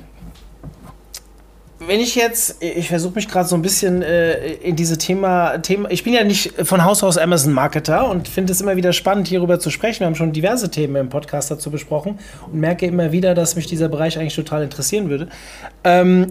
wenn 1.87 1.99
ich 1.99 2.15
jetzt, 2.15 2.63
ich 2.63 2.87
versuche 2.87 3.15
mich 3.15 3.27
gerade 3.27 3.47
so 3.47 3.55
ein 3.55 3.61
bisschen 3.61 4.01
äh, 4.01 4.53
in 4.53 4.75
diese 4.75 4.97
Thema, 4.97 5.57
Thema, 5.57 5.91
ich 5.91 6.03
bin 6.03 6.13
ja 6.13 6.23
nicht 6.23 6.53
von 6.65 6.85
Haus 6.85 7.03
aus 7.03 7.17
Amazon-Marketer 7.17 8.09
und 8.09 8.29
finde 8.29 8.53
es 8.53 8.61
immer 8.61 8.77
wieder 8.77 8.93
spannend, 8.93 9.27
hierüber 9.27 9.59
zu 9.59 9.69
sprechen. 9.69 10.01
Wir 10.01 10.07
haben 10.07 10.15
schon 10.15 10.31
diverse 10.31 10.71
Themen 10.71 10.95
im 10.95 11.09
Podcast 11.09 11.51
dazu 11.51 11.71
besprochen 11.71 12.19
und 12.51 12.59
merke 12.59 12.85
immer 12.85 13.11
wieder, 13.11 13.35
dass 13.35 13.55
mich 13.55 13.67
dieser 13.67 13.89
Bereich 13.89 14.17
eigentlich 14.17 14.35
total 14.35 14.63
interessieren 14.63 15.09
würde. 15.09 15.27
Ähm, 15.83 16.27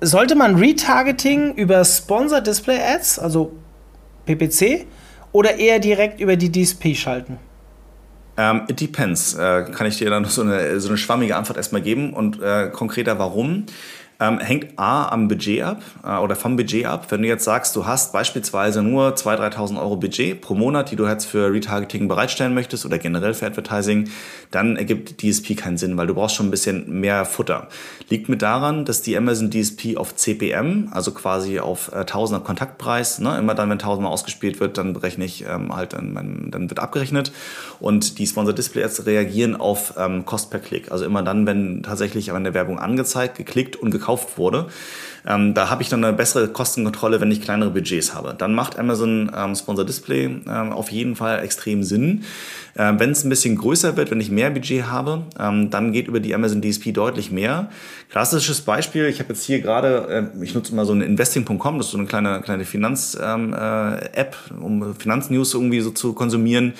sollte 0.00 0.34
man 0.34 0.56
Retargeting 0.56 1.54
über 1.54 1.84
Sponsor 1.84 2.40
Display 2.40 2.78
Ads, 2.78 3.18
also 3.18 3.52
PPC, 4.24 4.86
oder 5.32 5.56
eher 5.56 5.78
direkt 5.78 6.20
über 6.20 6.36
die 6.36 6.50
DSP 6.50 6.94
schalten? 6.94 7.38
Um, 8.38 8.42
ähm, 8.42 8.62
it 8.68 8.80
depends. 8.80 9.34
Äh, 9.34 9.64
kann 9.72 9.86
ich 9.86 9.96
dir 9.96 10.10
dann 10.10 10.24
so 10.26 10.42
eine, 10.42 10.78
so 10.78 10.88
eine 10.88 10.98
schwammige 10.98 11.36
Antwort 11.36 11.56
erstmal 11.56 11.80
geben 11.80 12.12
und 12.12 12.40
äh, 12.42 12.68
konkreter 12.70 13.18
warum? 13.18 13.64
Ähm, 14.18 14.38
hängt 14.38 14.78
A 14.78 15.10
am 15.10 15.28
Budget 15.28 15.62
ab 15.62 15.82
äh, 16.02 16.16
oder 16.16 16.36
vom 16.36 16.56
Budget 16.56 16.86
ab. 16.86 17.06
Wenn 17.10 17.20
du 17.20 17.28
jetzt 17.28 17.44
sagst, 17.44 17.76
du 17.76 17.84
hast 17.84 18.14
beispielsweise 18.14 18.82
nur 18.82 19.10
2.000, 19.10 19.54
3.000 19.54 19.78
Euro 19.78 19.96
Budget 19.96 20.40
pro 20.40 20.54
Monat, 20.54 20.90
die 20.90 20.96
du 20.96 21.06
jetzt 21.06 21.26
für 21.26 21.52
Retargeting 21.52 22.08
bereitstellen 22.08 22.54
möchtest 22.54 22.86
oder 22.86 22.96
generell 22.96 23.34
für 23.34 23.44
Advertising, 23.44 24.08
dann 24.50 24.76
ergibt 24.76 25.20
DSP 25.20 25.54
keinen 25.54 25.76
Sinn, 25.76 25.98
weil 25.98 26.06
du 26.06 26.14
brauchst 26.14 26.34
schon 26.34 26.46
ein 26.46 26.50
bisschen 26.50 27.00
mehr 27.00 27.26
Futter. 27.26 27.68
Liegt 28.08 28.30
mit 28.30 28.40
daran, 28.40 28.86
dass 28.86 29.02
die 29.02 29.18
Amazon 29.18 29.50
DSP 29.50 29.98
auf 29.98 30.16
CPM, 30.16 30.88
also 30.92 31.10
quasi 31.10 31.60
auf 31.60 31.92
äh, 31.92 32.06
Tausender 32.06 32.42
Kontaktpreis, 32.42 33.18
ne, 33.18 33.36
immer 33.36 33.54
dann, 33.54 33.68
wenn 33.68 33.78
tausendmal 33.78 34.12
ausgespielt 34.12 34.60
wird, 34.60 34.78
dann 34.78 34.94
berechne 34.94 35.26
ich 35.26 35.44
ähm, 35.46 35.76
halt, 35.76 35.92
dann, 35.92 36.48
dann 36.50 36.70
wird 36.70 36.80
abgerechnet 36.80 37.32
und 37.80 38.18
die 38.18 38.26
Sponsor 38.26 38.54
Display 38.54 38.82
Ads 38.82 39.04
reagieren 39.04 39.56
auf 39.56 39.92
ähm, 39.98 40.24
Cost 40.24 40.50
per 40.50 40.60
Klick. 40.60 40.90
Also 40.90 41.04
immer 41.04 41.22
dann, 41.22 41.46
wenn 41.46 41.82
tatsächlich 41.82 42.32
an 42.32 42.44
der 42.44 42.54
Werbung 42.54 42.78
angezeigt, 42.78 43.36
geklickt 43.36 43.76
und 43.76 43.90
gekauft 43.90 44.05
gekauft 44.06 44.38
wurde. 44.38 44.68
Ähm, 45.26 45.54
da 45.54 45.70
habe 45.70 45.82
ich 45.82 45.88
dann 45.88 46.04
eine 46.04 46.16
bessere 46.16 46.48
Kostenkontrolle, 46.48 47.20
wenn 47.20 47.30
ich 47.30 47.40
kleinere 47.40 47.70
Budgets 47.70 48.14
habe. 48.14 48.34
Dann 48.36 48.54
macht 48.54 48.78
Amazon 48.78 49.30
ähm, 49.36 49.54
Sponsor 49.54 49.84
Display 49.84 50.24
ähm, 50.24 50.72
auf 50.72 50.90
jeden 50.90 51.16
Fall 51.16 51.42
extrem 51.42 51.82
Sinn. 51.82 52.24
Ähm, 52.78 53.00
wenn 53.00 53.10
es 53.10 53.24
ein 53.24 53.30
bisschen 53.30 53.56
größer 53.56 53.96
wird, 53.96 54.10
wenn 54.10 54.20
ich 54.20 54.30
mehr 54.30 54.50
Budget 54.50 54.86
habe, 54.86 55.22
ähm, 55.38 55.70
dann 55.70 55.92
geht 55.92 56.08
über 56.08 56.20
die 56.20 56.34
Amazon 56.34 56.60
DSP 56.60 56.92
deutlich 56.92 57.30
mehr. 57.30 57.70
Klassisches 58.10 58.60
Beispiel, 58.60 59.06
ich 59.06 59.18
habe 59.18 59.32
jetzt 59.32 59.44
hier 59.44 59.60
gerade, 59.60 60.30
äh, 60.36 60.44
ich 60.44 60.54
nutze 60.54 60.74
mal 60.74 60.84
so 60.84 60.92
ein 60.92 61.00
Investing.com, 61.00 61.78
das 61.78 61.86
ist 61.86 61.92
so 61.92 61.98
eine 61.98 62.06
kleine, 62.06 62.40
kleine 62.42 62.64
Finanz-App, 62.64 63.16
ähm, 63.24 63.54
äh, 63.54 64.64
um 64.64 64.94
Finanznews 64.94 65.54
irgendwie 65.54 65.80
so 65.80 65.90
zu 65.90 66.12
konsumieren. 66.12 66.74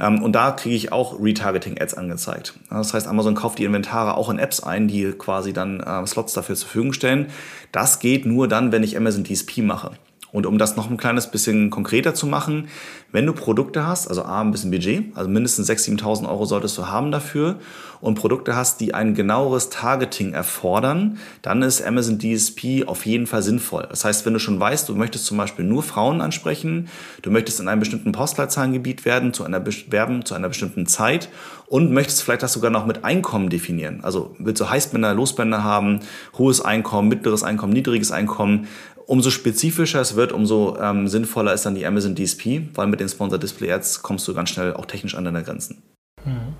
Ähm, 0.00 0.22
und 0.22 0.32
da 0.32 0.50
kriege 0.50 0.74
ich 0.74 0.92
auch 0.92 1.20
Retargeting-Ads 1.20 1.94
angezeigt. 1.94 2.54
Das 2.68 2.92
heißt, 2.92 3.06
Amazon 3.06 3.34
kauft 3.34 3.58
die 3.58 3.64
Inventare 3.64 4.16
auch 4.16 4.28
in 4.28 4.38
Apps 4.38 4.60
ein, 4.60 4.88
die 4.88 5.12
quasi 5.12 5.52
dann 5.52 5.80
äh, 5.80 6.06
Slots 6.06 6.32
dafür 6.32 6.56
zur 6.56 6.66
Verfügung 6.66 6.92
stellen. 6.92 7.26
Das 7.72 7.85
geht 8.00 8.26
nur 8.26 8.48
dann, 8.48 8.72
wenn 8.72 8.82
ich 8.82 8.96
Amazon 8.96 9.24
DSP 9.24 9.58
mache. 9.58 9.92
Und 10.36 10.44
um 10.44 10.58
das 10.58 10.76
noch 10.76 10.90
ein 10.90 10.98
kleines 10.98 11.30
bisschen 11.30 11.70
konkreter 11.70 12.12
zu 12.12 12.26
machen, 12.26 12.68
wenn 13.10 13.24
du 13.24 13.32
Produkte 13.32 13.86
hast, 13.86 14.06
also 14.06 14.22
A, 14.22 14.42
ein 14.42 14.50
bisschen 14.50 14.70
Budget, 14.70 15.16
also 15.16 15.30
mindestens 15.30 15.70
6.000, 15.70 16.02
7.000 16.02 16.28
Euro 16.28 16.44
solltest 16.44 16.76
du 16.76 16.88
haben 16.88 17.10
dafür 17.10 17.56
und 18.02 18.16
Produkte 18.16 18.54
hast, 18.54 18.82
die 18.82 18.92
ein 18.92 19.14
genaueres 19.14 19.70
Targeting 19.70 20.34
erfordern, 20.34 21.16
dann 21.40 21.62
ist 21.62 21.82
Amazon 21.82 22.18
DSP 22.18 22.86
auf 22.86 23.06
jeden 23.06 23.26
Fall 23.26 23.42
sinnvoll. 23.42 23.86
Das 23.88 24.04
heißt, 24.04 24.26
wenn 24.26 24.34
du 24.34 24.38
schon 24.38 24.60
weißt, 24.60 24.90
du 24.90 24.94
möchtest 24.94 25.24
zum 25.24 25.38
Beispiel 25.38 25.64
nur 25.64 25.82
Frauen 25.82 26.20
ansprechen, 26.20 26.90
du 27.22 27.30
möchtest 27.30 27.58
in 27.60 27.68
einem 27.68 27.80
bestimmten 27.80 28.12
Postleitzahlengebiet 28.12 29.06
werden, 29.06 29.32
zu 29.32 29.42
einer, 29.42 29.64
werben, 29.88 30.26
zu 30.26 30.34
einer 30.34 30.48
bestimmten 30.48 30.84
Zeit 30.84 31.30
und 31.66 31.92
möchtest 31.92 32.22
vielleicht 32.22 32.42
das 32.42 32.52
sogar 32.52 32.70
noch 32.70 32.84
mit 32.84 33.04
Einkommen 33.04 33.48
definieren. 33.48 34.00
Also 34.02 34.36
willst 34.38 34.60
du 34.60 34.68
Heißbänder, 34.68 35.14
Losbänder 35.14 35.64
haben, 35.64 36.00
hohes 36.36 36.60
Einkommen, 36.60 37.08
mittleres 37.08 37.42
Einkommen, 37.42 37.72
niedriges 37.72 38.12
Einkommen, 38.12 38.68
umso 39.06 39.30
spezifischer 39.30 40.00
es 40.00 40.16
wird, 40.16 40.32
umso 40.32 40.76
ähm, 40.78 41.08
sinnvoller 41.08 41.52
ist 41.52 41.64
dann 41.64 41.74
die 41.74 41.86
Amazon 41.86 42.14
DSP, 42.14 42.68
weil 42.74 42.86
mit 42.88 43.00
den 43.00 43.08
Sponsor 43.08 43.38
Display 43.38 43.72
Ads 43.72 44.02
kommst 44.02 44.26
du 44.28 44.34
ganz 44.34 44.50
schnell 44.50 44.74
auch 44.74 44.86
technisch 44.86 45.14
an 45.14 45.24
deine 45.24 45.42
Grenzen. 45.42 45.82
Mhm. 46.24 46.54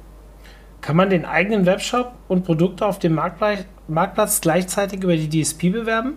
Kann 0.80 0.96
man 0.96 1.10
den 1.10 1.24
eigenen 1.24 1.66
Webshop 1.66 2.12
und 2.28 2.44
Produkte 2.44 2.86
auf 2.86 2.98
dem 2.98 3.14
Marktplatz 3.14 4.40
gleichzeitig 4.40 5.02
über 5.02 5.16
die 5.16 5.28
DSP 5.28 5.70
bewerben? 5.70 6.14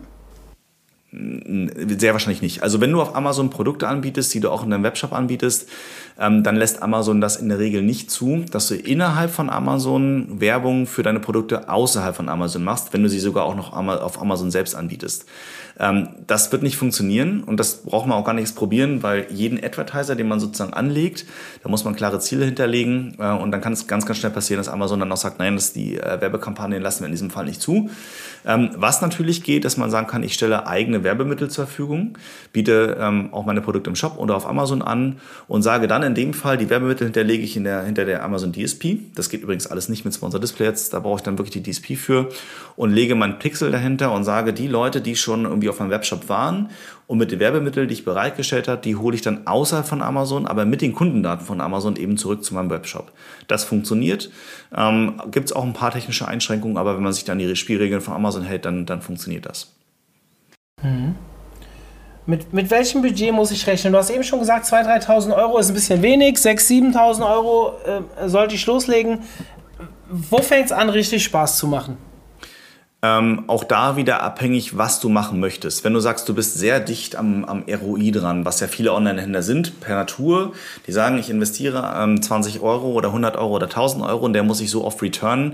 Sehr 1.11 2.13
wahrscheinlich 2.13 2.43
nicht. 2.43 2.61
Also 2.61 2.81
wenn 2.81 2.91
du 2.91 3.01
auf 3.01 3.15
Amazon 3.15 3.49
Produkte 3.49 3.87
anbietest, 3.87 4.31
die 4.33 4.41
du 4.41 4.51
auch 4.51 4.63
in 4.63 4.69
deinem 4.69 4.83
Webshop 4.83 5.11
anbietest, 5.11 5.67
ähm, 6.19 6.43
dann 6.43 6.55
lässt 6.55 6.83
Amazon 6.83 7.19
das 7.19 7.37
in 7.37 7.49
der 7.49 7.57
Regel 7.57 7.81
nicht 7.81 8.11
zu, 8.11 8.45
dass 8.51 8.67
du 8.67 8.75
innerhalb 8.75 9.31
von 9.31 9.49
Amazon 9.49 10.39
Werbung 10.39 10.85
für 10.85 11.01
deine 11.01 11.19
Produkte 11.19 11.67
außerhalb 11.67 12.15
von 12.15 12.29
Amazon 12.29 12.63
machst, 12.63 12.93
wenn 12.93 13.01
du 13.01 13.09
sie 13.09 13.19
sogar 13.19 13.45
auch 13.45 13.55
noch 13.55 13.73
auf 13.73 14.21
Amazon 14.21 14.51
selbst 14.51 14.75
anbietest. 14.75 15.25
Ähm, 15.79 16.09
das 16.27 16.51
wird 16.51 16.61
nicht 16.61 16.75
funktionieren 16.75 17.43
und 17.43 17.57
das 17.59 17.77
braucht 17.77 18.05
man 18.05 18.17
auch 18.17 18.25
gar 18.25 18.33
nichts 18.33 18.51
probieren, 18.51 19.01
weil 19.01 19.27
jeden 19.29 19.63
Advertiser, 19.63 20.15
den 20.15 20.27
man 20.27 20.39
sozusagen 20.39 20.73
anlegt, 20.73 21.25
da 21.63 21.69
muss 21.69 21.85
man 21.85 21.95
klare 21.95 22.19
Ziele 22.19 22.45
hinterlegen 22.45 23.15
äh, 23.17 23.31
und 23.31 23.51
dann 23.51 23.61
kann 23.61 23.73
es 23.73 23.87
ganz, 23.87 24.05
ganz 24.05 24.19
schnell 24.19 24.31
passieren, 24.31 24.59
dass 24.59 24.67
Amazon 24.67 24.99
dann 24.99 25.11
auch 25.11 25.17
sagt, 25.17 25.39
nein, 25.39 25.55
das 25.55 25.71
die 25.71 25.97
äh, 25.97 26.19
Werbekampagnen 26.19 26.81
lassen 26.81 26.99
wir 27.01 27.05
in 27.05 27.13
diesem 27.13 27.29
Fall 27.29 27.45
nicht 27.45 27.61
zu. 27.61 27.89
Ähm, 28.45 28.71
was 28.75 29.01
natürlich 29.01 29.43
geht, 29.43 29.63
dass 29.63 29.77
man 29.77 29.89
sagen 29.89 30.07
kann, 30.07 30.21
ich 30.21 30.33
stelle 30.33 30.67
eigene 30.67 30.98
Werbemittel 31.03 31.49
zur 31.49 31.65
Verfügung, 31.65 32.17
biete 32.53 32.97
ähm, 32.99 33.33
auch 33.33 33.45
meine 33.45 33.61
Produkte 33.61 33.89
im 33.89 33.95
Shop 33.95 34.17
oder 34.17 34.35
auf 34.35 34.47
Amazon 34.47 34.81
an 34.81 35.17
und 35.47 35.61
sage 35.61 35.87
dann 35.87 36.03
in 36.03 36.15
dem 36.15 36.33
Fall, 36.33 36.57
die 36.57 36.69
Werbemittel 36.69 37.07
hinterlege 37.07 37.43
ich 37.43 37.53
der, 37.53 37.83
hinter 37.83 38.05
der 38.05 38.23
Amazon 38.23 38.53
DSP. 38.53 38.99
Das 39.15 39.29
geht 39.29 39.41
übrigens 39.41 39.67
alles 39.67 39.89
nicht 39.89 40.05
mit 40.05 40.13
Sponsor 40.13 40.39
Display 40.39 40.67
jetzt, 40.67 40.93
da 40.93 40.99
brauche 40.99 41.17
ich 41.17 41.23
dann 41.23 41.37
wirklich 41.37 41.63
die 41.63 41.71
DSP 41.71 41.95
für 41.95 42.29
und 42.75 42.91
lege 42.91 43.15
meinen 43.15 43.39
Pixel 43.39 43.71
dahinter 43.71 44.11
und 44.11 44.23
sage, 44.23 44.53
die 44.53 44.67
Leute, 44.67 45.01
die 45.01 45.15
schon 45.15 45.45
irgendwie 45.45 45.69
auf 45.69 45.79
meinem 45.79 45.91
Webshop 45.91 46.29
waren 46.29 46.69
und 47.09 47.17
mit 47.17 47.31
den 47.31 47.39
Werbemitteln, 47.39 47.87
die 47.87 47.95
ich 47.95 48.05
bereitgestellt 48.05 48.67
habe, 48.67 48.81
die 48.83 48.95
hole 48.95 49.15
ich 49.15 49.23
dann 49.23 49.47
außerhalb 49.47 49.87
von 49.87 50.03
Amazon, 50.03 50.45
aber 50.45 50.65
mit 50.65 50.83
den 50.83 50.93
Kundendaten 50.93 51.43
von 51.43 51.59
Amazon 51.59 51.95
eben 51.95 52.17
zurück 52.17 52.43
zu 52.43 52.53
meinem 52.53 52.69
Webshop. 52.69 53.11
Das 53.47 53.63
funktioniert. 53.63 54.29
Ähm, 54.75 55.19
Gibt 55.31 55.47
es 55.47 55.55
auch 55.55 55.63
ein 55.63 55.73
paar 55.73 55.89
technische 55.89 56.27
Einschränkungen, 56.27 56.77
aber 56.77 56.95
wenn 56.95 57.01
man 57.01 57.13
sich 57.13 57.25
dann 57.25 57.39
die 57.39 57.55
Spielregeln 57.55 58.01
von 58.01 58.13
Amazon 58.13 58.43
hält, 58.43 58.65
dann, 58.65 58.85
dann 58.85 59.01
funktioniert 59.01 59.47
das. 59.47 59.73
Mhm. 60.83 61.15
Mit, 62.25 62.53
mit 62.53 62.69
welchem 62.69 63.01
Budget 63.01 63.33
muss 63.33 63.49
ich 63.49 63.65
rechnen? 63.65 63.91
Du 63.91 63.97
hast 63.97 64.11
eben 64.11 64.23
schon 64.23 64.39
gesagt, 64.39 64.65
2.000, 64.67 65.07
3.000 65.07 65.35
Euro 65.35 65.57
ist 65.57 65.69
ein 65.69 65.73
bisschen 65.73 66.01
wenig, 66.03 66.37
6.000, 66.37 66.93
7.000 66.93 67.31
Euro 67.31 67.73
äh, 67.85 68.29
sollte 68.29 68.53
ich 68.53 68.65
loslegen. 68.67 69.23
Wo 70.09 70.37
fängt 70.37 70.67
es 70.67 70.71
an, 70.71 70.89
richtig 70.89 71.23
Spaß 71.23 71.57
zu 71.57 71.67
machen? 71.67 71.97
Ähm, 73.01 73.45
auch 73.47 73.63
da 73.63 73.95
wieder 73.95 74.21
abhängig, 74.21 74.77
was 74.77 74.99
du 74.99 75.07
machen 75.07 75.39
möchtest. 75.39 75.85
Wenn 75.85 75.93
du 75.93 76.01
sagst, 76.01 76.27
du 76.27 76.35
bist 76.35 76.55
sehr 76.55 76.81
dicht 76.81 77.15
am, 77.15 77.45
am 77.45 77.63
ROI 77.63 78.11
dran, 78.11 78.43
was 78.43 78.59
ja 78.59 78.67
viele 78.67 78.93
Online-Händler 78.93 79.41
sind, 79.41 79.79
per 79.79 79.95
Natur, 79.95 80.51
die 80.85 80.91
sagen, 80.91 81.17
ich 81.17 81.29
investiere 81.29 81.95
ähm, 81.97 82.21
20 82.21 82.59
Euro 82.59 82.91
oder 82.91 83.07
100 83.07 83.37
Euro 83.37 83.55
oder 83.55 83.67
1000 83.67 84.03
Euro 84.03 84.25
und 84.25 84.33
der 84.33 84.43
muss 84.43 84.59
ich 84.59 84.69
so 84.69 84.83
oft 84.83 85.01
returnen, 85.01 85.53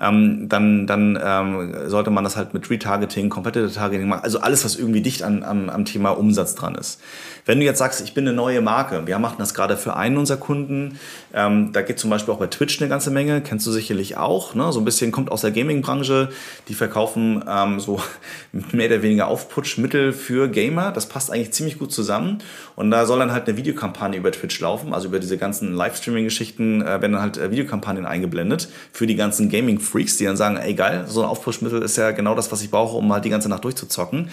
ähm, 0.00 0.48
dann, 0.48 0.86
dann 0.86 1.18
ähm, 1.22 1.88
sollte 1.88 2.10
man 2.10 2.24
das 2.24 2.36
halt 2.36 2.54
mit 2.54 2.68
Retargeting, 2.70 3.28
Competitive 3.28 3.72
Targeting 3.72 4.08
machen, 4.08 4.24
also 4.24 4.40
alles, 4.40 4.64
was 4.64 4.76
irgendwie 4.76 5.00
dicht 5.00 5.22
an, 5.22 5.42
am, 5.42 5.68
am 5.68 5.84
Thema 5.84 6.10
Umsatz 6.10 6.54
dran 6.54 6.74
ist. 6.74 7.00
Wenn 7.44 7.60
du 7.60 7.64
jetzt 7.64 7.78
sagst, 7.78 8.00
ich 8.02 8.12
bin 8.12 8.26
eine 8.26 8.36
neue 8.36 8.60
Marke, 8.60 9.06
wir 9.06 9.18
machen 9.18 9.36
das 9.38 9.54
gerade 9.54 9.76
für 9.76 9.96
einen 9.96 10.16
unserer 10.16 10.38
Kunden, 10.38 10.98
ähm, 11.32 11.72
da 11.72 11.82
geht 11.82 11.98
zum 11.98 12.10
Beispiel 12.10 12.34
auch 12.34 12.38
bei 12.38 12.48
Twitch 12.48 12.80
eine 12.80 12.88
ganze 12.88 13.10
Menge, 13.10 13.40
kennst 13.40 13.66
du 13.66 13.70
sicherlich 13.70 14.16
auch, 14.16 14.54
ne? 14.54 14.72
so 14.72 14.80
ein 14.80 14.84
bisschen 14.84 15.12
kommt 15.12 15.30
aus 15.30 15.42
der 15.42 15.52
Gaming-Branche, 15.52 16.30
die 16.68 16.74
verkaufen 16.74 17.44
ähm, 17.48 17.80
so 17.80 18.00
mehr 18.72 18.86
oder 18.86 19.02
weniger 19.02 19.28
Aufputschmittel 19.28 20.12
für 20.12 20.48
Gamer, 20.48 20.92
das 20.92 21.06
passt 21.08 21.30
eigentlich 21.30 21.52
ziemlich 21.52 21.78
gut 21.78 21.92
zusammen. 21.92 22.38
Und 22.74 22.90
da 22.90 23.06
soll 23.06 23.18
dann 23.18 23.32
halt 23.32 23.48
eine 23.48 23.56
Videokampagne 23.56 24.18
über 24.18 24.30
Twitch 24.30 24.60
laufen, 24.60 24.92
also 24.92 25.08
über 25.08 25.18
diese 25.18 25.38
ganzen 25.38 25.72
Livestreaming-Geschichten 25.74 26.82
äh, 26.82 26.84
werden 26.84 27.12
dann 27.12 27.22
halt 27.22 27.38
äh, 27.38 27.50
Videokampagnen 27.50 28.06
eingeblendet 28.06 28.68
für 28.92 29.06
die 29.06 29.16
ganzen 29.16 29.48
Gaming-Freaks, 29.86 30.16
die 30.16 30.24
dann 30.24 30.36
sagen, 30.36 30.56
ey 30.56 30.74
geil, 30.74 31.04
so 31.06 31.22
ein 31.22 31.28
Aufputschmittel 31.28 31.82
ist 31.82 31.96
ja 31.96 32.10
genau 32.10 32.34
das, 32.34 32.50
was 32.52 32.62
ich 32.62 32.70
brauche, 32.70 32.96
um 32.96 33.12
halt 33.12 33.24
die 33.24 33.30
ganze 33.30 33.48
Nacht 33.48 33.64
durchzuzocken. 33.64 34.28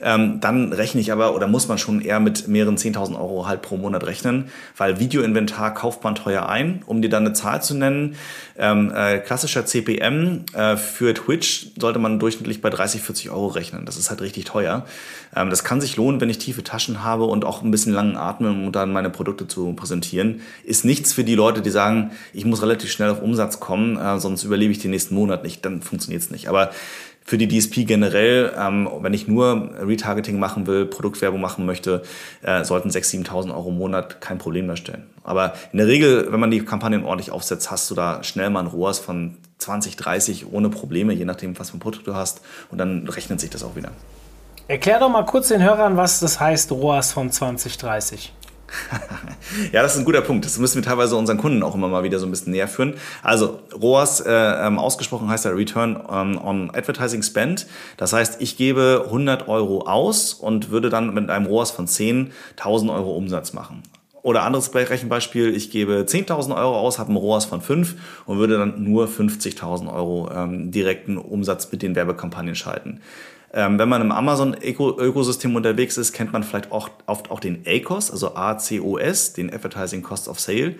Ähm, 0.00 0.40
dann 0.40 0.72
rechne 0.72 1.00
ich 1.00 1.12
aber 1.12 1.34
oder 1.34 1.46
muss 1.46 1.68
man 1.68 1.78
schon 1.78 2.00
eher 2.00 2.20
mit 2.20 2.46
mehr 2.46 2.58
mehreren 2.58 2.76
10.000 2.76 3.16
Euro 3.16 3.46
halt 3.46 3.62
pro 3.62 3.76
Monat 3.76 4.04
rechnen, 4.04 4.48
weil 4.76 4.98
Videoinventar 4.98 5.74
kauft 5.74 6.02
man 6.02 6.14
teuer 6.16 6.48
ein. 6.48 6.82
Um 6.86 7.02
dir 7.02 7.08
dann 7.08 7.24
eine 7.24 7.34
Zahl 7.34 7.62
zu 7.62 7.74
nennen, 7.74 8.16
ähm, 8.58 8.92
äh, 8.94 9.18
klassischer 9.18 9.64
CPM 9.64 10.44
äh, 10.52 10.76
für 10.76 11.14
Twitch 11.14 11.68
sollte 11.78 12.00
man 12.00 12.18
durchschnittlich 12.18 12.60
bei 12.60 12.70
30, 12.70 13.00
40 13.00 13.30
Euro 13.30 13.46
rechnen. 13.46 13.86
Das 13.86 13.96
ist 13.96 14.10
halt 14.10 14.20
richtig 14.20 14.44
teuer. 14.44 14.84
Ähm, 15.34 15.50
das 15.50 15.62
kann 15.62 15.80
sich 15.80 15.96
lohnen, 15.96 16.20
wenn 16.20 16.30
ich 16.30 16.38
tiefe 16.38 16.64
Taschen 16.64 17.04
habe 17.04 17.24
und 17.24 17.44
auch 17.44 17.62
ein 17.62 17.70
bisschen 17.70 17.92
langen 17.92 18.16
Atmen, 18.16 18.66
um 18.66 18.72
dann 18.72 18.92
meine 18.92 19.10
Produkte 19.10 19.46
zu 19.46 19.72
präsentieren. 19.74 20.40
Ist 20.64 20.84
nichts 20.84 21.12
für 21.12 21.22
die 21.22 21.36
Leute, 21.36 21.62
die 21.62 21.70
sagen, 21.70 22.10
ich 22.32 22.44
muss 22.44 22.62
relativ 22.62 22.90
schnell 22.90 23.10
auf 23.10 23.22
Umsatz 23.22 23.60
kommen, 23.60 23.96
äh, 23.96 24.18
sonst 24.18 24.42
überlebe 24.42 24.72
ich 24.72 24.80
den 24.80 24.90
nächsten 24.98 25.14
Monat 25.14 25.44
nicht. 25.44 25.64
Dann 25.64 25.80
funktioniert 25.82 26.22
es 26.22 26.30
nicht. 26.30 26.48
Aber 26.48 26.70
für 27.24 27.38
die 27.38 27.46
DSP 27.46 27.84
generell, 27.84 28.54
ähm, 28.58 28.88
wenn 29.00 29.12
ich 29.12 29.28
nur 29.28 29.70
Retargeting 29.80 30.38
machen 30.38 30.66
will, 30.66 30.86
Produktwerbung 30.86 31.40
machen 31.40 31.66
möchte, 31.66 32.02
äh, 32.42 32.64
sollten 32.64 32.88
6.000, 32.88 33.26
7.000 33.26 33.54
Euro 33.54 33.68
im 33.68 33.76
Monat 33.76 34.20
kein 34.20 34.38
Problem 34.38 34.66
darstellen. 34.66 35.04
Aber 35.24 35.52
in 35.72 35.78
der 35.78 35.86
Regel, 35.86 36.32
wenn 36.32 36.40
man 36.40 36.50
die 36.50 36.64
Kampagnen 36.64 37.04
ordentlich 37.04 37.30
aufsetzt, 37.30 37.70
hast 37.70 37.90
du 37.90 37.94
da 37.94 38.24
schnell 38.24 38.48
mal 38.48 38.60
ein 38.60 38.66
ROAS 38.66 38.98
von 38.98 39.36
20, 39.58 39.96
30 39.96 40.52
ohne 40.52 40.70
Probleme, 40.70 41.12
je 41.12 41.26
nachdem, 41.26 41.58
was 41.58 41.70
für 41.70 41.76
ein 41.76 41.80
Produkt 41.80 42.06
du 42.06 42.14
hast. 42.14 42.40
Und 42.70 42.78
dann 42.78 43.06
rechnet 43.06 43.40
sich 43.40 43.50
das 43.50 43.62
auch 43.62 43.76
wieder. 43.76 43.90
Erklär 44.66 44.98
doch 44.98 45.10
mal 45.10 45.24
kurz 45.24 45.48
den 45.48 45.62
Hörern, 45.62 45.96
was 45.98 46.20
das 46.20 46.40
heißt, 46.40 46.72
ROAS 46.72 47.12
von 47.12 47.30
20, 47.30 47.76
30. 47.76 48.32
ja, 49.72 49.82
das 49.82 49.94
ist 49.94 50.00
ein 50.00 50.04
guter 50.04 50.20
Punkt. 50.20 50.44
Das 50.44 50.58
müssen 50.58 50.76
wir 50.76 50.82
teilweise 50.82 51.16
unseren 51.16 51.38
Kunden 51.38 51.62
auch 51.62 51.74
immer 51.74 51.88
mal 51.88 52.02
wieder 52.02 52.18
so 52.18 52.26
ein 52.26 52.30
bisschen 52.30 52.52
näher 52.52 52.68
führen. 52.68 52.94
Also 53.22 53.60
ROAS 53.80 54.20
äh, 54.20 54.30
ähm, 54.30 54.78
ausgesprochen 54.78 55.28
heißt 55.28 55.44
ja 55.44 55.52
Return 55.52 55.96
on, 55.96 56.38
on 56.38 56.70
Advertising 56.74 57.22
Spend. 57.22 57.66
Das 57.96 58.12
heißt, 58.12 58.40
ich 58.40 58.56
gebe 58.56 59.04
100 59.06 59.48
Euro 59.48 59.86
aus 59.86 60.34
und 60.34 60.70
würde 60.70 60.90
dann 60.90 61.14
mit 61.14 61.30
einem 61.30 61.46
ROAS 61.46 61.70
von 61.70 61.86
10 61.86 62.32
1000 62.56 62.90
Euro 62.90 63.16
Umsatz 63.16 63.52
machen. 63.52 63.82
Oder 64.22 64.42
anderes 64.42 64.74
Rechenbeispiel, 64.74 65.54
ich 65.54 65.70
gebe 65.70 66.04
10.000 66.06 66.54
Euro 66.56 66.78
aus, 66.78 66.98
habe 66.98 67.12
ein 67.12 67.16
ROAS 67.16 67.44
von 67.44 67.62
5 67.62 67.94
und 68.26 68.38
würde 68.38 68.58
dann 68.58 68.82
nur 68.82 69.06
50.000 69.06 69.92
Euro 69.92 70.30
ähm, 70.34 70.70
direkten 70.70 71.16
Umsatz 71.16 71.70
mit 71.70 71.82
den 71.82 71.94
Werbekampagnen 71.94 72.54
schalten. 72.54 73.00
Ähm, 73.52 73.78
wenn 73.78 73.88
man 73.88 74.02
im 74.02 74.12
Amazon-Ökosystem 74.12 75.56
unterwegs 75.56 75.96
ist, 75.96 76.12
kennt 76.12 76.32
man 76.32 76.42
vielleicht 76.42 76.70
oft, 76.70 76.92
oft 77.06 77.30
auch 77.30 77.40
den 77.40 77.64
ACOS, 77.66 78.10
also 78.10 78.34
ACOS, 78.34 79.32
den 79.32 79.52
Advertising 79.52 80.02
Cost 80.02 80.28
of 80.28 80.38
Sale. 80.38 80.74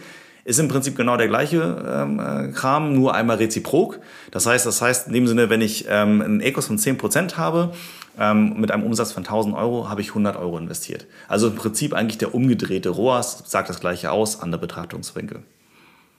Ist 0.44 0.58
im 0.58 0.68
Prinzip 0.68 0.96
genau 0.96 1.16
der 1.16 1.28
gleiche 1.28 1.84
ähm, 1.86 2.20
äh, 2.20 2.52
Kram, 2.52 2.94
nur 2.94 3.14
einmal 3.14 3.36
reziprok. 3.36 4.00
Das 4.30 4.46
heißt, 4.46 4.64
das 4.64 4.80
heißt 4.80 5.08
in 5.08 5.12
dem 5.12 5.26
Sinne, 5.26 5.50
wenn 5.50 5.60
ich 5.60 5.86
ähm, 5.88 6.22
einen 6.22 6.42
ACOS 6.42 6.66
von 6.66 6.78
10% 6.78 7.36
habe, 7.36 7.72
ähm, 8.18 8.58
mit 8.58 8.70
einem 8.70 8.82
Umsatz 8.82 9.12
von 9.12 9.24
1000 9.24 9.54
Euro, 9.54 9.88
habe 9.88 10.00
ich 10.00 10.08
100 10.08 10.36
Euro 10.36 10.58
investiert. 10.58 11.06
Also 11.28 11.48
im 11.48 11.54
Prinzip 11.54 11.94
eigentlich 11.94 12.18
der 12.18 12.34
umgedrehte 12.34 12.88
ROAS, 12.88 13.44
sagt 13.46 13.68
das 13.68 13.80
gleiche 13.80 14.10
aus, 14.10 14.40
andere 14.40 14.60
Betrachtungswinkel. 14.60 15.42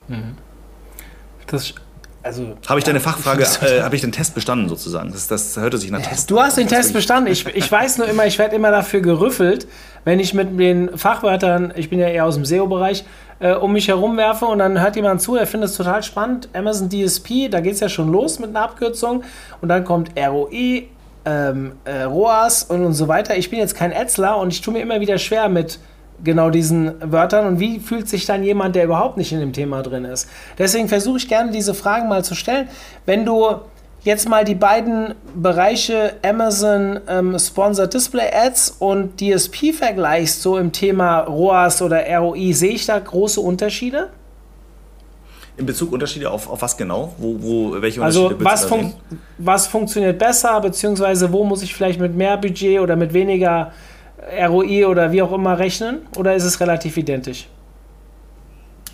Mhm. 0.07 0.37
Das 1.47 1.73
also, 2.21 2.57
habe 2.67 2.79
ich 2.79 2.85
deine 2.85 2.99
Fachfrage, 2.99 3.43
äh, 3.61 3.81
habe 3.81 3.95
ich 3.95 4.01
den 4.01 4.11
Test 4.11 4.35
bestanden 4.35 4.67
sozusagen? 4.67 5.11
Das, 5.11 5.27
das 5.27 5.55
hörte 5.57 5.77
sich 5.77 5.89
nach 5.89 6.01
Test. 6.01 6.29
Du 6.29 6.39
hast 6.39 6.57
den 6.57 6.67
Test 6.67 6.93
bestanden. 6.93 7.31
Ich, 7.31 7.45
ich 7.47 7.71
weiß 7.71 7.97
nur 7.97 8.07
immer, 8.07 8.25
ich 8.25 8.37
werde 8.37 8.55
immer 8.55 8.71
dafür 8.71 9.01
gerüffelt, 9.01 9.67
wenn 10.03 10.19
ich 10.19 10.33
mit 10.33 10.59
den 10.59 10.97
Fachwörtern, 10.97 11.73
ich 11.75 11.89
bin 11.89 11.99
ja 11.99 12.07
eher 12.07 12.25
aus 12.25 12.35
dem 12.35 12.45
SEO-Bereich, 12.45 13.05
äh, 13.39 13.53
um 13.53 13.73
mich 13.73 13.87
herum 13.87 14.17
werfe 14.17 14.45
und 14.45 14.59
dann 14.59 14.81
hört 14.81 14.95
jemand 14.95 15.21
zu, 15.21 15.35
er 15.35 15.47
findet 15.47 15.69
es 15.69 15.77
total 15.77 16.03
spannend. 16.03 16.49
Amazon 16.53 16.89
DSP, 16.89 17.49
da 17.49 17.61
geht 17.61 17.73
es 17.73 17.79
ja 17.79 17.89
schon 17.89 18.11
los 18.11 18.39
mit 18.39 18.49
einer 18.49 18.61
Abkürzung 18.61 19.23
und 19.61 19.69
dann 19.69 19.85
kommt 19.85 20.11
ROI, 20.17 20.89
ähm, 21.25 21.73
äh, 21.85 22.03
ROAS 22.03 22.63
und, 22.63 22.83
und 22.85 22.93
so 22.93 23.07
weiter. 23.07 23.37
Ich 23.37 23.49
bin 23.49 23.59
jetzt 23.59 23.75
kein 23.75 23.91
Ätzler 23.91 24.37
und 24.37 24.51
ich 24.51 24.61
tue 24.61 24.73
mir 24.73 24.81
immer 24.81 24.99
wieder 24.99 25.17
schwer 25.17 25.47
mit 25.47 25.79
genau 26.23 26.49
diesen 26.49 27.11
Wörtern 27.11 27.45
und 27.47 27.59
wie 27.59 27.79
fühlt 27.79 28.09
sich 28.09 28.25
dann 28.25 28.43
jemand, 28.43 28.75
der 28.75 28.85
überhaupt 28.85 29.17
nicht 29.17 29.31
in 29.31 29.39
dem 29.39 29.53
Thema 29.53 29.81
drin 29.81 30.05
ist. 30.05 30.29
Deswegen 30.57 30.87
versuche 30.87 31.17
ich 31.17 31.27
gerne 31.27 31.51
diese 31.51 31.73
Fragen 31.73 32.07
mal 32.07 32.23
zu 32.23 32.35
stellen. 32.35 32.67
Wenn 33.05 33.25
du 33.25 33.61
jetzt 34.03 34.29
mal 34.29 34.45
die 34.45 34.55
beiden 34.55 35.15
Bereiche 35.35 36.15
Amazon 36.23 36.99
ähm, 37.07 37.37
Sponsored 37.37 37.93
Display 37.93 38.29
Ads 38.33 38.77
und 38.79 39.19
DSP 39.19 39.73
vergleichst, 39.73 40.41
so 40.41 40.57
im 40.57 40.71
Thema 40.71 41.21
ROAS 41.21 41.81
oder 41.81 42.03
ROI, 42.17 42.53
sehe 42.53 42.71
ich 42.71 42.85
da 42.85 42.97
große 42.97 43.41
Unterschiede? 43.41 44.09
In 45.57 45.65
Bezug 45.65 45.91
Unterschiede 45.91 46.31
auf, 46.31 46.49
auf 46.49 46.61
was 46.61 46.77
genau? 46.77 47.13
Wo, 47.17 47.35
wo, 47.39 47.81
welche 47.81 48.01
also 48.01 48.27
Unterschiede 48.27 48.49
also 48.49 48.69
was, 48.69 48.69
fun 48.69 48.93
was 49.37 49.67
funktioniert 49.67 50.17
besser, 50.17 50.61
beziehungsweise 50.61 51.33
wo 51.33 51.43
muss 51.43 51.61
ich 51.61 51.75
vielleicht 51.75 51.99
mit 51.99 52.15
mehr 52.15 52.37
Budget 52.37 52.79
oder 52.79 52.95
mit 52.95 53.13
weniger 53.13 53.73
ROI 54.47 54.85
oder 54.85 55.11
wie 55.11 55.21
auch 55.21 55.31
immer 55.31 55.57
rechnen? 55.57 55.99
Oder 56.17 56.35
ist 56.35 56.43
es 56.43 56.59
relativ 56.59 56.97
identisch? 56.97 57.47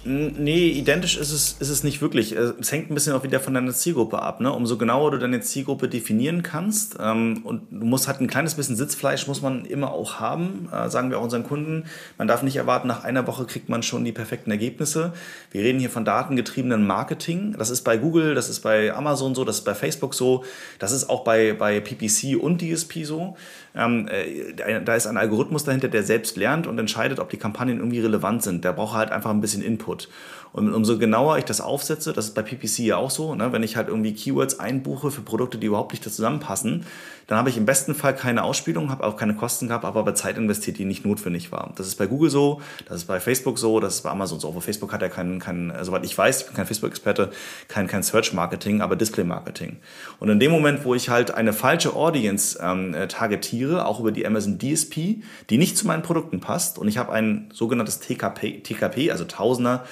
Nee, 0.08 0.68
identisch 0.68 1.18
ist 1.18 1.32
es, 1.32 1.54
ist 1.54 1.70
es 1.70 1.84
nicht 1.84 2.00
wirklich. 2.00 2.32
Es 2.34 2.72
hängt 2.72 2.92
ein 2.92 2.94
bisschen 2.94 3.14
auch 3.14 3.24
wieder 3.24 3.40
von 3.40 3.56
deiner 3.56 3.74
Zielgruppe 3.74 4.22
ab. 4.22 4.40
Ne? 4.40 4.54
Umso 4.54 4.78
genauer 4.78 5.10
du 5.10 5.18
deine 5.18 5.42
Zielgruppe 5.42 5.90
definieren 5.90 6.44
kannst 6.44 6.98
ähm, 7.02 7.42
und 7.44 7.64
du 7.72 7.88
musst 7.88 8.08
halt 8.08 8.22
ein 8.22 8.28
kleines 8.28 8.54
bisschen 8.54 8.76
Sitzfleisch 8.76 9.26
muss 9.26 9.42
man 9.42 9.66
immer 9.66 9.92
auch 9.92 10.20
haben, 10.20 10.70
äh, 10.72 10.92
sagen 10.92 11.10
wir 11.10 11.18
auch 11.18 11.24
unseren 11.24 11.42
Kunden. 11.42 11.86
Man 12.20 12.28
darf 12.28 12.44
nicht 12.44 12.58
erwarten, 12.58 12.88
nach 12.88 13.04
einer 13.04 13.26
Woche 13.26 13.46
kriegt 13.46 13.68
man 13.68 13.82
schon 13.82 14.06
die 14.06 14.12
perfekten 14.12 14.52
Ergebnisse. 14.52 15.12
Wir 15.50 15.64
reden 15.64 15.80
hier 15.80 15.90
von 15.90 16.06
datengetriebenen 16.06 16.86
Marketing. 16.86 17.56
Das 17.58 17.72
ist 17.72 17.82
bei 17.82 17.98
Google, 17.98 18.36
das 18.36 18.48
ist 18.48 18.60
bei 18.60 18.94
Amazon 18.94 19.34
so, 19.34 19.44
das 19.44 19.58
ist 19.58 19.66
bei 19.66 19.74
Facebook 19.74 20.14
so, 20.14 20.44
das 20.78 20.92
ist 20.92 21.10
auch 21.10 21.24
bei, 21.24 21.54
bei 21.54 21.80
PPC 21.80 22.40
und 22.40 22.62
DSP 22.62 23.06
so. 23.06 23.36
Ähm, 23.76 24.08
äh, 24.08 24.82
da 24.82 24.96
ist 24.96 25.08
ein 25.08 25.18
Algorithmus 25.18 25.64
dahinter, 25.66 25.88
der 25.88 26.04
selbst 26.04 26.38
lernt 26.38 26.68
und 26.68 26.80
entscheidet, 26.80 27.20
ob 27.20 27.30
die 27.30 27.38
Kampagnen 27.38 27.78
irgendwie 27.78 28.00
relevant 28.00 28.44
sind. 28.44 28.64
Der 28.64 28.74
braucht 28.74 28.96
halt 28.96 29.12
einfach 29.12 29.32
ein 29.32 29.42
bisschen 29.42 29.62
Input. 29.62 30.10
Und 30.56 30.74
umso 30.74 30.98
genauer 30.98 31.38
ich 31.38 31.44
das 31.44 31.60
aufsetze, 31.60 32.14
das 32.14 32.28
ist 32.28 32.34
bei 32.34 32.42
PPC 32.42 32.80
ja 32.80 32.96
auch 32.96 33.12
so, 33.12 33.36
ne, 33.36 33.52
wenn 33.52 33.62
ich 33.62 33.76
halt 33.76 33.90
irgendwie 33.90 34.14
Keywords 34.14 34.58
einbuche 34.58 35.12
für 35.12 35.20
Produkte, 35.20 35.58
die 35.58 35.68
überhaupt 35.68 35.92
nicht 35.92 36.02
zusammenpassen, 36.02 36.86
dann 37.28 37.38
habe 37.38 37.50
ich 37.50 37.58
im 37.58 37.66
besten 37.66 37.94
Fall 37.94 38.16
keine 38.16 38.44
Ausspielung, 38.44 38.90
habe 38.90 39.04
auch 39.04 39.18
keine 39.18 39.36
Kosten 39.36 39.68
gehabt, 39.68 39.84
aber 39.84 40.00
aber 40.00 40.16
Zeit 40.16 40.38
investiert, 40.38 40.78
die 40.78 40.86
nicht 40.86 41.06
notwendig 41.06 41.52
war. 41.52 41.74
Das 41.76 41.88
ist 41.88 41.96
bei 41.96 42.06
Google 42.06 42.30
so, 42.30 42.62
das 42.88 42.98
ist 42.98 43.06
bei 43.06 43.20
Facebook 43.20 43.60
so, 43.60 43.82
das 43.82 43.96
ist 43.96 44.02
bei 44.04 44.12
Amazon 44.12 44.40
so. 44.40 44.48
Aber 44.48 44.62
Facebook 44.62 44.94
hat 44.94 45.02
ja 45.02 45.10
kein, 45.10 45.40
kein 45.40 45.74
soweit 45.82 46.06
ich 46.06 46.18
weiß, 46.18 46.42
ich 46.42 46.46
bin 46.46 46.56
kein 46.56 46.68
Facebook-Experte, 46.68 47.32
kein, 47.68 47.88
kein 47.88 48.04
Search-Marketing, 48.04 48.80
aber 48.80 48.96
Display-Marketing. 48.96 49.78
Und 50.20 50.30
in 50.30 50.40
dem 50.40 50.52
Moment, 50.52 50.86
wo 50.86 50.96
ich 50.96 51.10
halt 51.10 51.32
eine 51.32 51.52
falsche 51.52 51.96
Audience 51.96 52.58
ähm, 52.62 52.94
äh, 52.94 53.10
targetiere, 53.10 53.86
auch 53.86 54.00
über 54.00 54.14
die 54.14 54.26
Amazon 54.26 54.58
DSP, 54.58 55.22
die 55.50 55.58
nicht 55.58 55.78
zu 55.78 55.86
meinen 55.86 56.04
Produkten 56.04 56.40
passt 56.40 56.78
und 56.78 56.88
ich 56.88 56.98
habe 56.98 57.12
ein 57.12 57.50
sogenanntes 57.52 58.00
TKP, 58.00 58.62
TKP 58.62 59.12
also 59.12 59.26
Tausender 59.26 59.84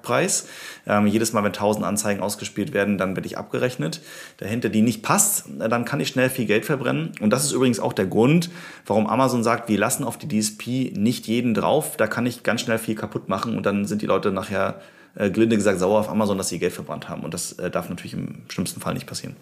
Kontaktpreis. 0.00 0.48
Ähm, 0.86 1.06
jedes 1.06 1.32
Mal, 1.32 1.42
wenn 1.44 1.52
1000 1.52 1.84
Anzeigen 1.84 2.20
ausgespielt 2.20 2.72
werden, 2.72 2.98
dann 2.98 3.16
werde 3.16 3.26
ich 3.26 3.38
abgerechnet. 3.38 4.00
Dahinter, 4.38 4.68
die 4.68 4.82
nicht 4.82 5.02
passt, 5.02 5.44
dann 5.58 5.84
kann 5.84 6.00
ich 6.00 6.08
schnell 6.08 6.30
viel 6.30 6.46
Geld 6.46 6.64
verbrennen. 6.64 7.12
Und 7.20 7.30
das 7.30 7.44
ist 7.44 7.52
übrigens 7.52 7.80
auch 7.80 7.92
der 7.92 8.06
Grund, 8.06 8.50
warum 8.86 9.06
Amazon 9.06 9.42
sagt, 9.42 9.68
wir 9.68 9.78
lassen 9.78 10.04
auf 10.04 10.18
die 10.18 10.28
DSP 10.28 10.92
nicht 10.96 11.26
jeden 11.26 11.54
drauf. 11.54 11.96
Da 11.96 12.06
kann 12.06 12.26
ich 12.26 12.42
ganz 12.42 12.62
schnell 12.62 12.78
viel 12.78 12.94
kaputt 12.94 13.28
machen 13.28 13.56
und 13.56 13.66
dann 13.66 13.84
sind 13.84 14.02
die 14.02 14.06
Leute 14.06 14.32
nachher 14.32 14.80
äh, 15.14 15.30
glinde 15.30 15.56
gesagt 15.56 15.78
sauer 15.78 16.00
auf 16.00 16.08
Amazon, 16.08 16.38
dass 16.38 16.48
sie 16.48 16.58
Geld 16.58 16.72
verbrannt 16.72 17.08
haben. 17.08 17.22
Und 17.22 17.34
das 17.34 17.52
äh, 17.52 17.70
darf 17.70 17.88
natürlich 17.88 18.14
im 18.14 18.42
schlimmsten 18.48 18.80
Fall 18.80 18.94
nicht 18.94 19.06
passieren. 19.06 19.36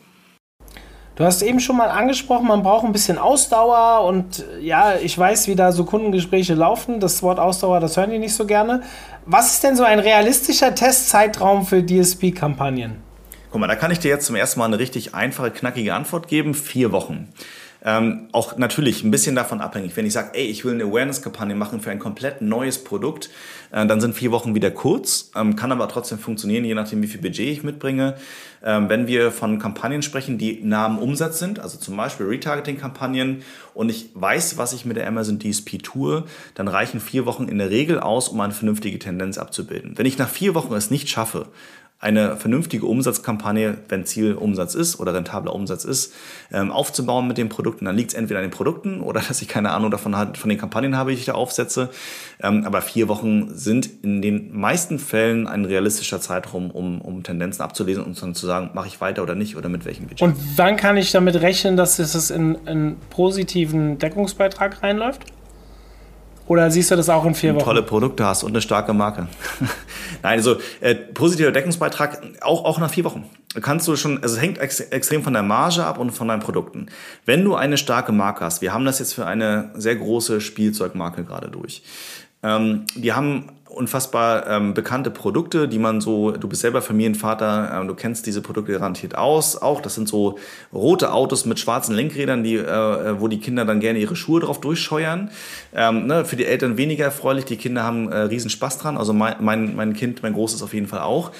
Du 1.18 1.24
hast 1.24 1.42
eben 1.42 1.58
schon 1.58 1.76
mal 1.76 1.88
angesprochen, 1.88 2.46
man 2.46 2.62
braucht 2.62 2.84
ein 2.84 2.92
bisschen 2.92 3.18
Ausdauer 3.18 4.06
und 4.06 4.44
ja, 4.60 4.94
ich 5.02 5.18
weiß, 5.18 5.48
wie 5.48 5.56
da 5.56 5.72
so 5.72 5.82
Kundengespräche 5.82 6.54
laufen. 6.54 7.00
Das 7.00 7.24
Wort 7.24 7.40
Ausdauer, 7.40 7.80
das 7.80 7.96
hören 7.96 8.12
die 8.12 8.20
nicht 8.20 8.36
so 8.36 8.46
gerne. 8.46 8.84
Was 9.26 9.54
ist 9.54 9.64
denn 9.64 9.74
so 9.74 9.82
ein 9.82 9.98
realistischer 9.98 10.76
Testzeitraum 10.76 11.66
für 11.66 11.84
DSP-Kampagnen? 11.84 12.98
Guck 13.50 13.60
mal, 13.60 13.66
da 13.66 13.74
kann 13.74 13.90
ich 13.90 13.98
dir 13.98 14.12
jetzt 14.12 14.26
zum 14.26 14.36
ersten 14.36 14.60
Mal 14.60 14.66
eine 14.66 14.78
richtig 14.78 15.16
einfache, 15.16 15.50
knackige 15.50 15.92
Antwort 15.92 16.28
geben. 16.28 16.54
Vier 16.54 16.92
Wochen. 16.92 17.32
Ähm, 17.84 18.28
auch 18.32 18.56
natürlich 18.56 19.04
ein 19.04 19.10
bisschen 19.10 19.36
davon 19.36 19.60
abhängig. 19.60 19.96
Wenn 19.96 20.04
ich 20.04 20.12
sage, 20.12 20.30
ey, 20.32 20.46
ich 20.46 20.64
will 20.64 20.74
eine 20.74 20.84
Awareness-Kampagne 20.84 21.54
machen 21.54 21.80
für 21.80 21.90
ein 21.90 22.00
komplett 22.00 22.42
neues 22.42 22.82
Produkt, 22.82 23.30
äh, 23.70 23.86
dann 23.86 24.00
sind 24.00 24.14
vier 24.14 24.32
Wochen 24.32 24.54
wieder 24.54 24.70
kurz, 24.70 25.30
ähm, 25.36 25.54
kann 25.54 25.70
aber 25.70 25.88
trotzdem 25.88 26.18
funktionieren, 26.18 26.64
je 26.64 26.74
nachdem, 26.74 27.02
wie 27.02 27.06
viel 27.06 27.20
Budget 27.20 27.48
ich 27.48 27.62
mitbringe. 27.62 28.16
Ähm, 28.64 28.88
wenn 28.88 29.06
wir 29.06 29.30
von 29.30 29.60
Kampagnen 29.60 30.02
sprechen, 30.02 30.38
die 30.38 30.60
nah 30.64 30.86
am 30.86 30.98
Umsatz 30.98 31.38
sind, 31.38 31.60
also 31.60 31.78
zum 31.78 31.96
Beispiel 31.96 32.26
Retargeting-Kampagnen, 32.26 33.42
und 33.74 33.90
ich 33.90 34.10
weiß, 34.14 34.58
was 34.58 34.72
ich 34.72 34.84
mit 34.84 34.96
der 34.96 35.06
Amazon 35.06 35.38
DSP 35.38 35.78
tue, 35.80 36.24
dann 36.56 36.66
reichen 36.66 36.98
vier 36.98 37.26
Wochen 37.26 37.46
in 37.46 37.58
der 37.58 37.70
Regel 37.70 38.00
aus, 38.00 38.28
um 38.28 38.40
eine 38.40 38.52
vernünftige 38.52 38.98
Tendenz 38.98 39.38
abzubilden. 39.38 39.92
Wenn 39.96 40.06
ich 40.06 40.18
nach 40.18 40.28
vier 40.28 40.56
Wochen 40.56 40.74
es 40.74 40.90
nicht 40.90 41.08
schaffe, 41.08 41.46
eine 42.00 42.36
vernünftige 42.36 42.86
Umsatzkampagne, 42.86 43.78
wenn 43.88 44.06
Ziel 44.06 44.34
Umsatz 44.34 44.76
ist 44.76 45.00
oder 45.00 45.14
rentabler 45.14 45.52
Umsatz 45.52 45.84
ist, 45.84 46.14
ähm, 46.52 46.70
aufzubauen 46.70 47.26
mit 47.26 47.38
den 47.38 47.48
Produkten. 47.48 47.86
Dann 47.86 47.96
liegt 47.96 48.12
es 48.12 48.14
entweder 48.14 48.38
an 48.38 48.44
den 48.44 48.52
Produkten 48.52 49.00
oder 49.00 49.20
dass 49.28 49.42
ich 49.42 49.48
keine 49.48 49.72
Ahnung 49.72 49.90
davon 49.90 50.14
von 50.14 50.48
den 50.48 50.58
Kampagnen 50.58 50.96
habe, 50.96 51.10
die 51.10 51.16
ich 51.16 51.24
da 51.24 51.32
aufsetze. 51.32 51.90
Ähm, 52.40 52.64
aber 52.64 52.82
vier 52.82 53.08
Wochen 53.08 53.52
sind 53.52 53.90
in 54.02 54.22
den 54.22 54.56
meisten 54.56 55.00
Fällen 55.00 55.48
ein 55.48 55.64
realistischer 55.64 56.20
Zeitraum, 56.20 56.70
um, 56.70 57.00
um 57.00 57.24
Tendenzen 57.24 57.62
abzulesen 57.62 58.04
und 58.04 58.20
dann 58.22 58.34
zu 58.34 58.46
sagen, 58.46 58.70
mache 58.74 58.86
ich 58.86 59.00
weiter 59.00 59.24
oder 59.24 59.34
nicht 59.34 59.56
oder 59.56 59.68
mit 59.68 59.84
welchem 59.84 60.06
Budget. 60.06 60.22
Und 60.22 60.36
wann 60.56 60.76
kann 60.76 60.96
ich 60.96 61.10
damit 61.10 61.40
rechnen, 61.40 61.76
dass 61.76 61.98
es 61.98 62.30
in 62.30 62.56
einen 62.66 62.96
positiven 63.10 63.98
Deckungsbeitrag 63.98 64.84
reinläuft? 64.84 65.22
Oder 66.48 66.70
siehst 66.70 66.90
du 66.90 66.96
das 66.96 67.08
auch 67.10 67.24
in 67.26 67.34
vier 67.34 67.54
Wochen? 67.54 67.64
Tolle 67.64 67.82
Produkte 67.82 68.24
hast 68.24 68.42
und 68.42 68.50
eine 68.52 68.62
starke 68.62 68.94
Marke. 68.94 69.28
Nein, 70.22 70.38
also 70.38 70.56
äh, 70.80 70.94
positiver 70.94 71.52
Deckungsbeitrag 71.52 72.22
auch, 72.40 72.64
auch 72.64 72.78
nach 72.78 72.90
vier 72.90 73.04
Wochen. 73.04 73.28
Kannst 73.62 73.88
du 73.88 73.96
schon, 73.96 74.22
also 74.22 74.36
es 74.36 74.42
hängt 74.42 74.58
ex 74.58 74.80
extrem 74.80 75.22
von 75.22 75.32
der 75.32 75.42
Marge 75.42 75.84
ab 75.84 75.98
und 75.98 76.10
von 76.10 76.28
deinen 76.28 76.40
Produkten. 76.40 76.86
Wenn 77.24 77.44
du 77.44 77.54
eine 77.54 77.78
starke 77.78 78.12
Marke 78.12 78.44
hast, 78.44 78.60
wir 78.60 78.74
haben 78.74 78.84
das 78.84 78.98
jetzt 78.98 79.14
für 79.14 79.26
eine 79.26 79.70
sehr 79.74 79.96
große 79.96 80.40
Spielzeugmarke 80.40 81.24
gerade 81.24 81.48
durch. 81.48 81.82
Ähm, 82.42 82.84
die 82.94 83.14
haben 83.14 83.50
unfassbar 83.68 84.46
ähm, 84.48 84.74
bekannte 84.74 85.10
Produkte, 85.10 85.68
die 85.68 85.78
man 85.78 86.00
so, 86.00 86.32
du 86.32 86.48
bist 86.48 86.62
selber 86.62 86.82
Familienvater, 86.82 87.82
äh, 87.82 87.86
du 87.86 87.94
kennst 87.94 88.26
diese 88.26 88.40
Produkte 88.40 88.72
garantiert 88.72 89.16
aus. 89.16 89.60
Auch 89.60 89.80
das 89.80 89.94
sind 89.94 90.08
so 90.08 90.38
rote 90.72 91.12
Autos 91.12 91.44
mit 91.44 91.58
schwarzen 91.58 91.94
Lenkrädern, 91.94 92.42
die, 92.42 92.56
äh, 92.56 93.20
wo 93.20 93.28
die 93.28 93.38
Kinder 93.38 93.64
dann 93.64 93.80
gerne 93.80 93.98
ihre 93.98 94.16
Schuhe 94.16 94.40
drauf 94.40 94.60
durchscheuern. 94.60 95.30
Ähm, 95.74 96.06
ne, 96.06 96.24
für 96.24 96.36
die 96.36 96.46
Eltern 96.46 96.76
weniger 96.76 97.04
erfreulich, 97.04 97.44
die 97.44 97.56
Kinder 97.56 97.84
haben 97.84 98.10
äh, 98.10 98.18
riesen 98.22 98.50
Spaß 98.50 98.78
dran. 98.78 98.96
Also 98.96 99.12
mein, 99.12 99.36
mein, 99.40 99.76
mein 99.76 99.94
Kind, 99.94 100.22
mein 100.22 100.32
Großes 100.32 100.62
auf 100.62 100.74
jeden 100.74 100.86
Fall 100.86 101.00
auch. 101.00 101.30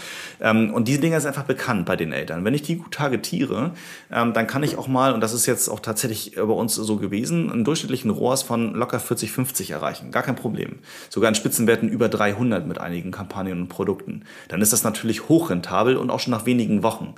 Ähm, 0.41 0.73
und 0.73 0.87
diese 0.87 1.01
Dinger 1.01 1.21
sind 1.21 1.29
einfach 1.29 1.45
bekannt 1.45 1.87
bei 1.87 1.97
den 2.01 2.13
Eltern. 2.13 2.45
Wenn 2.45 2.55
ich 2.55 2.63
die 2.63 2.77
gut 2.77 2.93
targetiere, 2.93 3.73
ähm, 4.11 4.33
dann 4.33 4.47
kann 4.47 4.63
ich 4.63 4.77
auch 4.77 4.89
mal, 4.89 5.13
und 5.13 5.21
das 5.21 5.33
ist 5.33 5.47
jetzt 5.47 5.69
auch 5.69 5.81
tatsächlich 5.81 6.37
bei 6.37 6.43
uns 6.43 6.75
so 6.75 6.97
gewesen, 6.97 7.51
einen 7.51 7.65
durchschnittlichen 7.65 8.11
ROAS 8.11 8.43
von 8.43 8.75
locker 8.75 9.01
40, 9.01 9.33
50 9.33 9.71
erreichen. 9.71 10.11
Gar 10.11 10.23
kein 10.23 10.37
Problem. 10.37 10.77
Sogar 11.11 11.29
in 11.29 11.35
Spitzenwerten 11.35 11.89
über 11.89 12.09
300 12.09 12.67
mit 12.67 12.79
einigen 12.79 13.11
Kampagnen 13.11 13.61
und 13.63 13.69
Produkten. 13.69 14.23
Dann 14.49 14.63
ist 14.63 14.73
das 14.73 14.85
natürlich 14.85 15.29
hochrentabel 15.29 15.97
und 15.97 16.11
auch 16.11 16.21
schon 16.21 16.31
nach 16.31 16.47
wenigen 16.47 16.83
Wochen. 16.83 17.15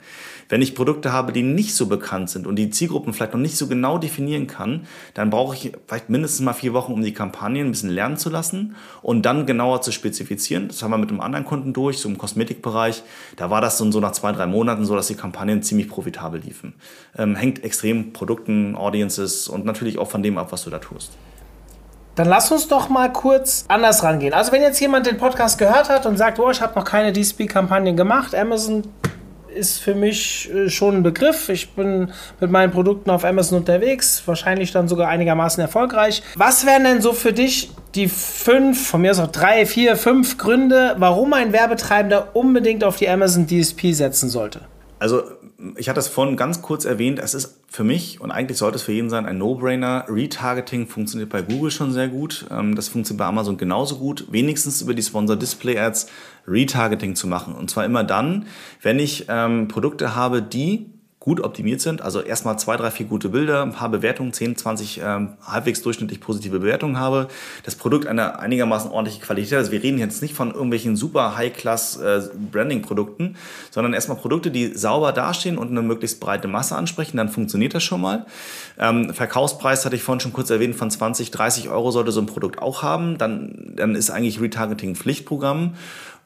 Wenn 0.48 0.62
ich 0.62 0.74
Produkte 0.74 1.12
habe, 1.12 1.32
die 1.32 1.42
nicht 1.42 1.76
so 1.76 1.86
bekannt 1.86 2.28
sind 2.28 2.46
und 2.46 2.56
die 2.56 2.70
Zielgruppen 2.70 3.12
vielleicht 3.12 3.34
noch 3.34 3.40
nicht 3.40 3.56
so 3.56 3.68
genau 3.68 3.98
definieren 3.98 4.48
kann, 4.48 4.86
dann 5.14 5.30
brauche 5.30 5.54
ich 5.54 5.72
vielleicht 5.86 6.10
mindestens 6.10 6.40
mal 6.40 6.54
vier 6.54 6.72
Wochen, 6.72 6.92
um 6.92 7.02
die 7.02 7.14
Kampagnen 7.14 7.68
ein 7.68 7.70
bisschen 7.70 7.90
lernen 7.90 8.16
zu 8.16 8.30
lassen 8.30 8.74
und 9.00 9.22
dann 9.22 9.46
genauer 9.46 9.80
zu 9.82 9.92
spezifizieren. 9.92 10.66
Das 10.66 10.82
haben 10.82 10.90
wir 10.90 10.98
mit 10.98 11.10
einem 11.10 11.20
anderen 11.20 11.44
Kunden 11.44 11.72
durch, 11.72 11.98
so 11.98 12.08
im 12.08 12.18
Kosmetikbereich. 12.18 13.04
Da 13.36 13.50
war 13.50 13.60
das 13.60 13.78
so 13.78 14.00
nach 14.00 14.12
zwei, 14.12 14.32
drei 14.32 14.46
Monaten 14.46 14.69
so, 14.78 14.96
dass 14.96 15.06
die 15.08 15.14
Kampagnen 15.14 15.62
ziemlich 15.62 15.88
profitabel 15.88 16.40
liefen. 16.40 16.74
Ähm, 17.16 17.36
hängt 17.36 17.64
extrem 17.64 18.12
Produkten, 18.12 18.74
Audiences 18.76 19.48
und 19.48 19.64
natürlich 19.64 19.98
auch 19.98 20.10
von 20.10 20.22
dem 20.22 20.38
ab, 20.38 20.52
was 20.52 20.64
du 20.64 20.70
da 20.70 20.78
tust. 20.78 21.12
Dann 22.16 22.28
lass 22.28 22.50
uns 22.50 22.68
doch 22.68 22.88
mal 22.88 23.12
kurz 23.12 23.64
anders 23.68 24.02
rangehen. 24.02 24.34
Also 24.34 24.52
wenn 24.52 24.62
jetzt 24.62 24.80
jemand 24.80 25.06
den 25.06 25.16
Podcast 25.16 25.58
gehört 25.58 25.88
hat 25.88 26.06
und 26.06 26.16
sagt, 26.16 26.38
oh, 26.38 26.50
ich 26.50 26.60
habe 26.60 26.74
noch 26.78 26.84
keine 26.84 27.12
DSP-Kampagnen 27.12 27.96
gemacht, 27.96 28.34
Amazon 28.34 28.82
ist 29.54 29.78
für 29.78 29.94
mich 29.94 30.50
äh, 30.52 30.68
schon 30.70 30.96
ein 30.96 31.02
Begriff. 31.02 31.48
Ich 31.48 31.70
bin 31.70 32.12
mit 32.40 32.50
meinen 32.50 32.70
Produkten 32.70 33.10
auf 33.10 33.24
Amazon 33.24 33.58
unterwegs, 33.58 34.22
wahrscheinlich 34.26 34.72
dann 34.72 34.88
sogar 34.88 35.08
einigermaßen 35.08 35.60
erfolgreich. 35.60 36.22
Was 36.36 36.66
wären 36.66 36.84
denn 36.84 37.00
so 37.00 37.12
für 37.12 37.32
dich 37.32 37.70
die 37.94 38.08
fünf, 38.08 38.88
von 38.88 39.00
mir 39.00 39.10
aus 39.10 39.18
auch 39.18 39.28
drei, 39.28 39.66
vier, 39.66 39.96
fünf 39.96 40.38
Gründe, 40.38 40.94
warum 40.98 41.32
ein 41.32 41.52
Werbetreibender 41.52 42.34
unbedingt 42.34 42.84
auf 42.84 42.96
die 42.96 43.08
Amazon 43.08 43.46
DSP 43.46 43.92
setzen 43.92 44.28
sollte? 44.28 44.62
Also 44.98 45.22
ich 45.76 45.88
hatte 45.88 46.00
es 46.00 46.08
vorhin 46.08 46.36
ganz 46.36 46.62
kurz 46.62 46.84
erwähnt, 46.84 47.18
es 47.18 47.34
ist 47.34 47.60
für 47.68 47.84
mich 47.84 48.20
und 48.20 48.30
eigentlich 48.30 48.58
sollte 48.58 48.76
es 48.76 48.82
für 48.82 48.92
jeden 48.92 49.10
sein 49.10 49.26
ein 49.26 49.38
No-Brainer. 49.38 50.06
Retargeting 50.08 50.86
funktioniert 50.86 51.30
bei 51.30 51.42
Google 51.42 51.70
schon 51.70 51.92
sehr 51.92 52.08
gut. 52.08 52.46
Ähm, 52.50 52.74
das 52.74 52.88
funktioniert 52.88 53.18
bei 53.18 53.26
Amazon 53.26 53.58
genauso 53.58 53.96
gut. 53.96 54.26
Wenigstens 54.30 54.82
über 54.82 54.94
die 54.94 55.02
Sponsor 55.02 55.36
Display 55.36 55.78
Ads 55.78 56.08
Retargeting 56.46 57.14
zu 57.14 57.26
machen. 57.26 57.54
Und 57.54 57.70
zwar 57.70 57.84
immer 57.84 58.04
dann, 58.04 58.46
wenn 58.82 58.98
ich 58.98 59.26
ähm, 59.28 59.68
Produkte 59.68 60.14
habe, 60.14 60.42
die 60.42 60.86
gut 61.20 61.42
optimiert 61.42 61.82
sind. 61.82 62.00
Also 62.00 62.22
erstmal 62.22 62.58
zwei, 62.58 62.78
drei, 62.78 62.90
vier 62.90 63.04
gute 63.04 63.28
Bilder, 63.28 63.60
ein 63.60 63.72
paar 63.72 63.90
Bewertungen, 63.90 64.32
10, 64.32 64.56
20 64.56 65.02
ähm, 65.04 65.34
halbwegs 65.46 65.82
durchschnittlich 65.82 66.18
positive 66.18 66.60
Bewertungen 66.60 66.98
habe. 66.98 67.28
Das 67.62 67.74
Produkt 67.74 68.06
eine 68.06 68.38
einigermaßen 68.38 68.90
ordentliche 68.90 69.20
Qualität. 69.20 69.52
Also 69.52 69.70
wir 69.70 69.82
reden 69.82 69.98
jetzt 69.98 70.22
nicht 70.22 70.34
von 70.34 70.50
irgendwelchen 70.50 70.96
super 70.96 71.36
High-Class 71.36 71.98
äh, 71.98 72.22
Branding-Produkten, 72.50 73.36
sondern 73.70 73.92
erstmal 73.92 74.16
Produkte, 74.16 74.50
die 74.50 74.72
sauber 74.74 75.12
dastehen 75.12 75.58
und 75.58 75.68
eine 75.68 75.82
möglichst 75.82 76.20
breite 76.20 76.48
Masse 76.48 76.74
ansprechen. 76.74 77.18
Dann 77.18 77.28
funktioniert 77.28 77.74
das 77.74 77.82
schon 77.82 78.00
mal. 78.00 78.24
Ähm, 78.78 79.12
Verkaufspreis 79.12 79.84
hatte 79.84 79.96
ich 79.96 80.02
vorhin 80.02 80.20
schon 80.20 80.32
kurz 80.32 80.48
erwähnt, 80.48 80.74
von 80.74 80.90
20, 80.90 81.30
30 81.30 81.68
Euro 81.68 81.90
sollte 81.90 82.12
so 82.12 82.22
ein 82.22 82.26
Produkt 82.26 82.62
auch 82.62 82.82
haben. 82.82 83.18
Dann, 83.18 83.74
dann 83.76 83.94
ist 83.94 84.10
eigentlich 84.10 84.40
Retargeting 84.40 84.96
Pflichtprogramm. 84.96 85.74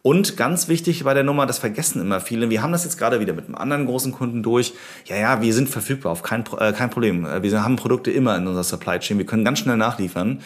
Und 0.06 0.36
ganz 0.36 0.68
wichtig 0.68 1.02
bei 1.04 1.14
der 1.14 1.22
Nummer, 1.22 1.46
das 1.46 1.58
vergessen 1.58 2.02
immer 2.02 2.20
viele. 2.20 2.50
Wir 2.50 2.60
haben 2.60 2.72
das 2.72 2.84
jetzt 2.84 2.98
gerade 2.98 3.20
wieder 3.20 3.32
mit 3.32 3.46
einem 3.46 3.54
anderen 3.54 3.86
großen 3.86 4.12
Kunden 4.12 4.42
durch. 4.42 4.74
Ja, 5.06 5.16
ja, 5.16 5.40
wir 5.40 5.54
sind 5.54 5.70
verfügbar, 5.70 6.12
auf 6.12 6.22
kein, 6.22 6.44
äh, 6.58 6.74
kein 6.74 6.90
Problem. 6.90 7.26
Wir 7.40 7.64
haben 7.64 7.76
Produkte 7.76 8.10
immer 8.10 8.36
in 8.36 8.46
unserer 8.46 8.64
Supply 8.64 8.98
Chain. 8.98 9.16
Wir 9.16 9.24
können 9.24 9.46
ganz 9.46 9.60
schnell 9.60 9.78
nachliefern. 9.78 10.42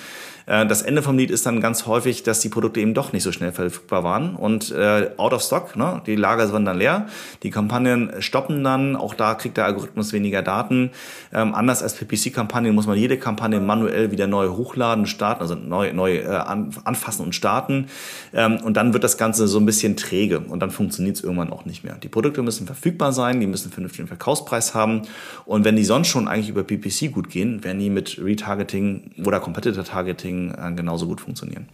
Äh, 0.49 0.67
das 0.67 0.83
Ende 0.83 1.03
vom 1.03 1.17
Lied 1.19 1.31
ist 1.31 1.47
dann 1.47 1.61
ganz 1.61 1.87
häufig, 1.87 2.23
dass 2.23 2.41
die 2.41 2.49
Produkte 2.49 2.81
eben 2.81 2.95
doch 2.95 3.13
nicht 3.13 3.23
so 3.23 3.33
schnell 3.33 3.53
verfügbar 3.53 4.03
waren 4.03 4.35
und 4.35 4.73
äh, 4.73 5.11
out 5.17 5.33
of 5.33 5.43
stock, 5.43 5.77
ne? 5.77 6.03
die 6.07 6.17
Lager 6.17 6.49
sind 6.49 6.65
dann 6.65 6.79
leer, 6.79 7.07
die 7.43 7.51
Kampagnen 7.51 8.11
stoppen 8.21 8.65
dann, 8.65 8.97
auch 8.97 9.15
da 9.15 9.35
kriegt 9.35 9.57
der 9.57 9.67
Algorithmus 9.67 10.13
weniger 10.13 10.43
Daten. 10.43 10.91
Ähm, 11.33 11.55
anders 11.55 11.83
als 11.83 11.95
PPC-Kampagnen 11.95 12.75
muss 12.75 12.87
man 12.87 12.97
jede 12.97 13.19
Kampagne 13.19 13.61
manuell 13.61 14.11
wieder 14.11 14.27
neu 14.27 14.49
hochladen, 14.49 15.07
starten, 15.07 15.43
also 15.43 15.55
neu, 15.55 15.93
neu 15.93 16.17
äh, 16.17 16.27
anfassen 16.27 17.27
und 17.27 17.35
starten 17.35 17.87
ähm, 18.33 18.57
und 18.59 18.77
dann 18.77 18.93
wird 18.93 19.05
das 19.05 19.19
Ganze 19.19 19.47
so 19.47 19.59
ein 19.59 19.67
bisschen 19.67 19.97
träge 19.97 20.41
und 20.41 20.61
dann 20.61 20.71
funktioniert 20.71 21.17
es 21.17 21.23
irgendwann 21.23 21.53
auch 21.53 21.67
nicht 21.67 21.85
mehr. 21.85 21.97
Die 22.03 22.09
Produkte 22.09 22.43
müssen 22.43 22.67
verfügbar 22.67 23.13
sein, 23.13 23.41
die 23.41 23.47
müssen 23.47 23.67
einen 23.67 23.73
vernünftigen 23.73 24.09
Verkaufspreis 24.09 24.75
haben 24.75 25.03
und 25.45 25.65
wenn 25.65 25.77
die 25.77 25.85
sonst 25.85 26.09
schon 26.09 26.29
eigentlich 26.29 26.49
über 26.49 26.63
PPC 26.63 27.13
gut 27.13 27.29
gehen, 27.29 27.63
werden 27.65 27.79
die 27.79 27.91
mit 27.91 28.19
Retargeting 28.23 29.13
oder 29.25 29.41
Competitor 29.41 29.85
Targeting 29.85 30.38
Marketing 30.47 30.55
äh, 30.55 30.75
genauso 30.75 31.07
gut 31.07 31.21
funktionieren. 31.21 31.69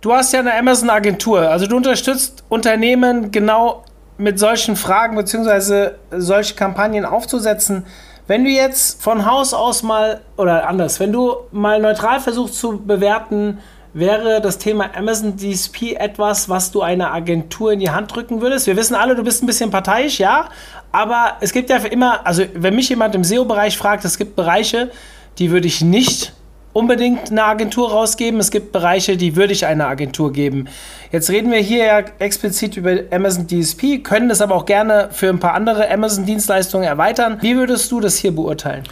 Du 0.00 0.12
hast 0.12 0.32
ja 0.32 0.40
eine 0.40 0.54
Amazon-Agentur, 0.54 1.40
also 1.40 1.66
du 1.66 1.76
unterstützt 1.76 2.44
Unternehmen 2.48 3.32
genau 3.32 3.84
mit 4.16 4.38
solchen 4.38 4.76
Fragen 4.76 5.16
bzw. 5.16 5.90
solche 6.12 6.54
Kampagnen 6.54 7.04
aufzusetzen. 7.04 7.84
Wenn 8.26 8.44
du 8.44 8.50
jetzt 8.50 9.02
von 9.02 9.26
Haus 9.26 9.54
aus 9.54 9.82
mal, 9.82 10.20
oder 10.36 10.68
anders, 10.68 11.00
wenn 11.00 11.12
du 11.12 11.34
mal 11.50 11.80
neutral 11.80 12.20
versuchst 12.20 12.54
zu 12.56 12.78
bewerten, 12.78 13.58
wäre 13.94 14.40
das 14.40 14.58
Thema 14.58 14.90
Amazon 14.94 15.36
DSP 15.36 15.94
etwas, 15.96 16.48
was 16.48 16.70
du 16.70 16.82
einer 16.82 17.12
Agentur 17.12 17.72
in 17.72 17.80
die 17.80 17.90
Hand 17.90 18.14
drücken 18.14 18.40
würdest? 18.40 18.66
Wir 18.66 18.76
wissen 18.76 18.94
alle, 18.94 19.16
du 19.16 19.24
bist 19.24 19.42
ein 19.42 19.46
bisschen 19.46 19.70
parteiisch, 19.70 20.20
ja, 20.20 20.50
aber 20.92 21.38
es 21.40 21.52
gibt 21.52 21.70
ja 21.70 21.78
immer, 21.78 22.24
also 22.26 22.44
wenn 22.54 22.74
mich 22.76 22.88
jemand 22.90 23.14
im 23.14 23.24
SEO-Bereich 23.24 23.78
fragt, 23.78 24.04
es 24.04 24.18
gibt 24.18 24.36
Bereiche, 24.36 24.90
die 25.38 25.50
würde 25.50 25.66
ich 25.66 25.80
nicht 25.80 26.34
unbedingt 26.78 27.32
eine 27.32 27.44
Agentur 27.44 27.90
rausgeben. 27.90 28.38
Es 28.38 28.52
gibt 28.52 28.70
Bereiche, 28.70 29.16
die 29.16 29.34
würde 29.34 29.52
ich 29.52 29.66
einer 29.66 29.88
Agentur 29.88 30.32
geben. 30.32 30.68
Jetzt 31.10 31.28
reden 31.28 31.50
wir 31.50 31.58
hier 31.58 31.84
ja 31.84 31.98
explizit 32.20 32.76
über 32.76 32.96
Amazon 33.10 33.48
DSP, 33.48 34.02
können 34.04 34.28
das 34.28 34.40
aber 34.40 34.54
auch 34.54 34.64
gerne 34.64 35.08
für 35.10 35.28
ein 35.28 35.40
paar 35.40 35.54
andere 35.54 35.90
Amazon-Dienstleistungen 35.90 36.86
erweitern. 36.86 37.38
Wie 37.40 37.56
würdest 37.56 37.90
du 37.90 37.98
das 37.98 38.16
hier 38.16 38.30
beurteilen? 38.30 38.84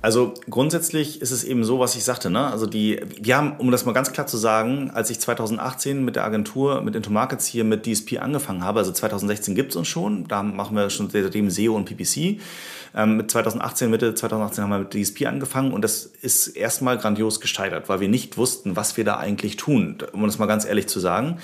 Also 0.00 0.34
grundsätzlich 0.48 1.20
ist 1.20 1.32
es 1.32 1.42
eben 1.42 1.64
so, 1.64 1.80
was 1.80 1.96
ich 1.96 2.04
sagte. 2.04 2.30
Ne? 2.30 2.46
Also 2.46 2.66
die, 2.66 3.00
wir 3.20 3.36
haben, 3.36 3.56
um 3.58 3.70
das 3.70 3.84
mal 3.84 3.92
ganz 3.92 4.12
klar 4.12 4.26
zu 4.26 4.36
sagen, 4.36 4.90
als 4.94 5.10
ich 5.10 5.18
2018 5.18 6.04
mit 6.04 6.16
der 6.16 6.24
Agentur, 6.24 6.80
mit 6.80 6.94
Into 6.94 7.10
Markets 7.10 7.44
hier 7.44 7.64
mit 7.64 7.86
DSP 7.86 8.18
angefangen 8.20 8.62
habe, 8.62 8.78
also 8.78 8.92
2016 8.92 9.54
gibt 9.54 9.72
es 9.72 9.76
uns 9.76 9.88
schon, 9.88 10.28
da 10.28 10.42
machen 10.42 10.76
wir 10.76 10.88
schon 10.90 11.10
seitdem 11.10 11.50
SEO 11.50 11.74
und 11.74 11.86
PPC. 11.86 12.40
Ähm, 12.96 13.18
mit 13.18 13.30
2018, 13.30 13.90
Mitte 13.90 14.14
2018 14.14 14.64
haben 14.64 14.70
wir 14.70 14.78
mit 14.78 14.94
DSP 14.94 15.26
angefangen 15.26 15.72
und 15.72 15.82
das 15.82 16.06
ist 16.06 16.48
erstmal 16.48 16.96
grandios 16.96 17.40
gescheitert, 17.40 17.90
weil 17.90 18.00
wir 18.00 18.08
nicht 18.08 18.38
wussten, 18.38 18.74
was 18.74 18.96
wir 18.96 19.04
da 19.04 19.18
eigentlich 19.18 19.56
tun, 19.56 19.98
um 20.12 20.22
das 20.22 20.38
mal 20.38 20.46
ganz 20.46 20.64
ehrlich 20.64 20.88
zu 20.88 20.98
sagen. 20.98 21.38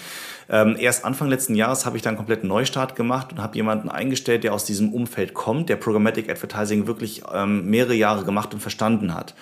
Ähm, 0.48 0.76
erst 0.78 1.04
Anfang 1.04 1.28
letzten 1.28 1.54
Jahres 1.54 1.86
habe 1.86 1.96
ich 1.96 2.02
dann 2.02 2.10
einen 2.10 2.18
kompletten 2.18 2.48
Neustart 2.48 2.96
gemacht 2.96 3.32
und 3.32 3.42
habe 3.42 3.56
jemanden 3.56 3.88
eingestellt, 3.88 4.44
der 4.44 4.54
aus 4.54 4.64
diesem 4.64 4.92
Umfeld 4.92 5.34
kommt, 5.34 5.68
der 5.68 5.76
Programmatic 5.76 6.30
Advertising 6.30 6.86
wirklich 6.86 7.22
ähm, 7.32 7.66
mehrere 7.70 7.94
Jahre 7.94 8.24
gemacht 8.24 8.52
und 8.54 8.60
verstanden 8.60 9.14
hat. 9.14 9.34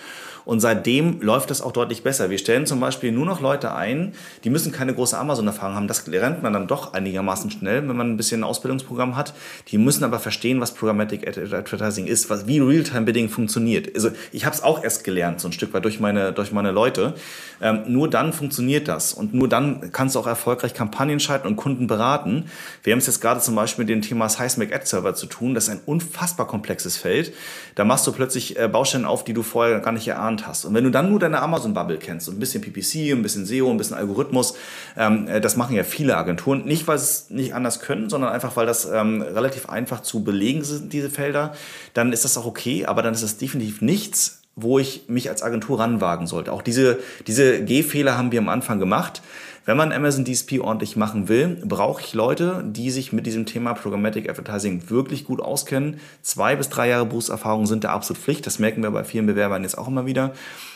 Und 0.46 0.60
seitdem 0.60 1.20
läuft 1.20 1.50
das 1.50 1.60
auch 1.60 1.70
deutlich 1.70 2.02
besser. 2.02 2.30
Wir 2.30 2.38
stellen 2.38 2.66
zum 2.66 2.80
Beispiel 2.80 3.12
nur 3.12 3.26
noch 3.26 3.40
Leute 3.40 3.74
ein, 3.74 4.14
die 4.42 4.50
müssen 4.50 4.72
keine 4.72 4.94
große 4.94 5.16
Amazon-Erfahrung 5.16 5.76
haben. 5.76 5.86
Das 5.86 6.06
lernt 6.06 6.42
man 6.42 6.52
dann 6.52 6.66
doch 6.66 6.94
einigermaßen 6.94 7.50
schnell, 7.50 7.86
wenn 7.88 7.96
man 7.96 8.12
ein 8.12 8.16
bisschen 8.16 8.40
ein 8.40 8.44
Ausbildungsprogramm 8.44 9.16
hat. 9.16 9.34
Die 9.68 9.78
müssen 9.78 10.02
aber 10.02 10.18
verstehen, 10.18 10.60
was 10.60 10.72
Programmatic 10.72 11.28
Advertising 11.28 12.06
ist, 12.06 12.30
was, 12.30 12.46
wie 12.46 12.58
Realtime-Bidding 12.58 13.28
funktioniert. 13.28 13.94
Also 13.94 14.10
ich 14.32 14.44
habe 14.46 14.56
es 14.56 14.62
auch 14.62 14.82
erst 14.82 15.04
gelernt, 15.04 15.40
so 15.40 15.48
ein 15.48 15.52
Stück 15.52 15.74
weit 15.74 15.84
durch 15.84 16.00
meine, 16.00 16.32
durch 16.32 16.52
meine 16.52 16.70
Leute. 16.72 17.14
Ähm, 17.60 17.82
nur 17.86 18.08
dann 18.08 18.32
funktioniert 18.32 18.88
das 18.88 19.12
und 19.12 19.34
nur 19.34 19.48
dann 19.48 19.92
kannst 19.92 20.14
du 20.14 20.20
auch 20.20 20.26
erfolgreich 20.26 20.74
Kampagnen 20.74 20.89
schalten 21.20 21.46
und 21.46 21.56
Kunden 21.56 21.86
beraten. 21.86 22.46
Wir 22.82 22.92
haben 22.92 22.98
es 22.98 23.06
jetzt 23.06 23.20
gerade 23.20 23.40
zum 23.40 23.54
Beispiel 23.54 23.84
mit 23.84 23.90
dem 23.90 24.02
Thema 24.02 24.28
Seismic 24.28 24.74
Ad 24.74 24.86
Server 24.86 25.14
zu 25.14 25.26
tun. 25.26 25.54
Das 25.54 25.64
ist 25.64 25.70
ein 25.70 25.80
unfassbar 25.86 26.46
komplexes 26.46 26.96
Feld. 26.96 27.32
Da 27.74 27.84
machst 27.84 28.06
du 28.06 28.12
plötzlich 28.12 28.58
äh, 28.58 28.68
Baustellen 28.68 29.04
auf, 29.04 29.24
die 29.24 29.32
du 29.32 29.42
vorher 29.42 29.80
gar 29.80 29.92
nicht 29.92 30.06
erahnt 30.08 30.46
hast. 30.46 30.64
Und 30.64 30.74
wenn 30.74 30.84
du 30.84 30.90
dann 30.90 31.10
nur 31.10 31.18
deine 31.18 31.40
Amazon-Bubble 31.40 31.98
kennst 31.98 32.28
und 32.28 32.36
ein 32.36 32.40
bisschen 32.40 32.62
PPC, 32.62 33.12
ein 33.12 33.22
bisschen 33.22 33.46
SEO, 33.46 33.70
ein 33.70 33.76
bisschen 33.76 33.96
Algorithmus, 33.96 34.54
ähm, 34.96 35.28
äh, 35.28 35.40
das 35.40 35.56
machen 35.56 35.76
ja 35.76 35.84
viele 35.84 36.16
Agenturen. 36.16 36.64
Nicht, 36.64 36.86
weil 36.88 36.98
sie 36.98 37.04
es 37.04 37.30
nicht 37.30 37.54
anders 37.54 37.80
können, 37.80 38.10
sondern 38.10 38.32
einfach, 38.32 38.56
weil 38.56 38.66
das 38.66 38.84
ähm, 38.84 39.22
relativ 39.22 39.68
einfach 39.68 40.02
zu 40.02 40.24
belegen 40.24 40.64
sind, 40.64 40.92
diese 40.92 41.10
Felder. 41.10 41.54
Dann 41.94 42.12
ist 42.12 42.24
das 42.24 42.36
auch 42.36 42.46
okay, 42.46 42.86
aber 42.86 43.02
dann 43.02 43.14
ist 43.14 43.22
das 43.22 43.38
definitiv 43.38 43.82
nichts, 43.82 44.40
wo 44.56 44.78
ich 44.78 45.04
mich 45.08 45.30
als 45.30 45.42
Agentur 45.42 45.78
ranwagen 45.78 46.26
sollte. 46.26 46.52
Auch 46.52 46.62
diese, 46.62 46.98
diese 47.26 47.64
Gehfehler 47.64 48.18
haben 48.18 48.32
wir 48.32 48.40
am 48.40 48.48
Anfang 48.48 48.78
gemacht. 48.78 49.22
Wenn 49.66 49.76
man 49.76 49.92
Amazon 49.92 50.24
DSP 50.24 50.60
ordentlich 50.60 50.96
machen 50.96 51.28
will, 51.28 51.62
brauche 51.64 52.00
ich 52.00 52.14
Leute, 52.14 52.64
die 52.66 52.90
sich 52.90 53.12
mit 53.12 53.26
diesem 53.26 53.44
Thema 53.44 53.74
Programmatic 53.74 54.28
Advertising 54.28 54.88
wirklich 54.88 55.24
gut 55.24 55.40
auskennen. 55.40 56.00
Zwei 56.22 56.56
bis 56.56 56.70
drei 56.70 56.88
Jahre 56.88 57.04
Berufserfahrung 57.04 57.66
sind 57.66 57.84
da 57.84 57.90
absolut 57.90 58.22
Pflicht. 58.22 58.46
Das 58.46 58.58
merken 58.58 58.82
wir 58.82 58.90
bei 58.90 59.04
vielen 59.04 59.26
Bewerbern 59.26 59.62
jetzt 59.62 59.76
auch 59.76 59.88
immer 59.88 60.06
wieder. 60.06 60.32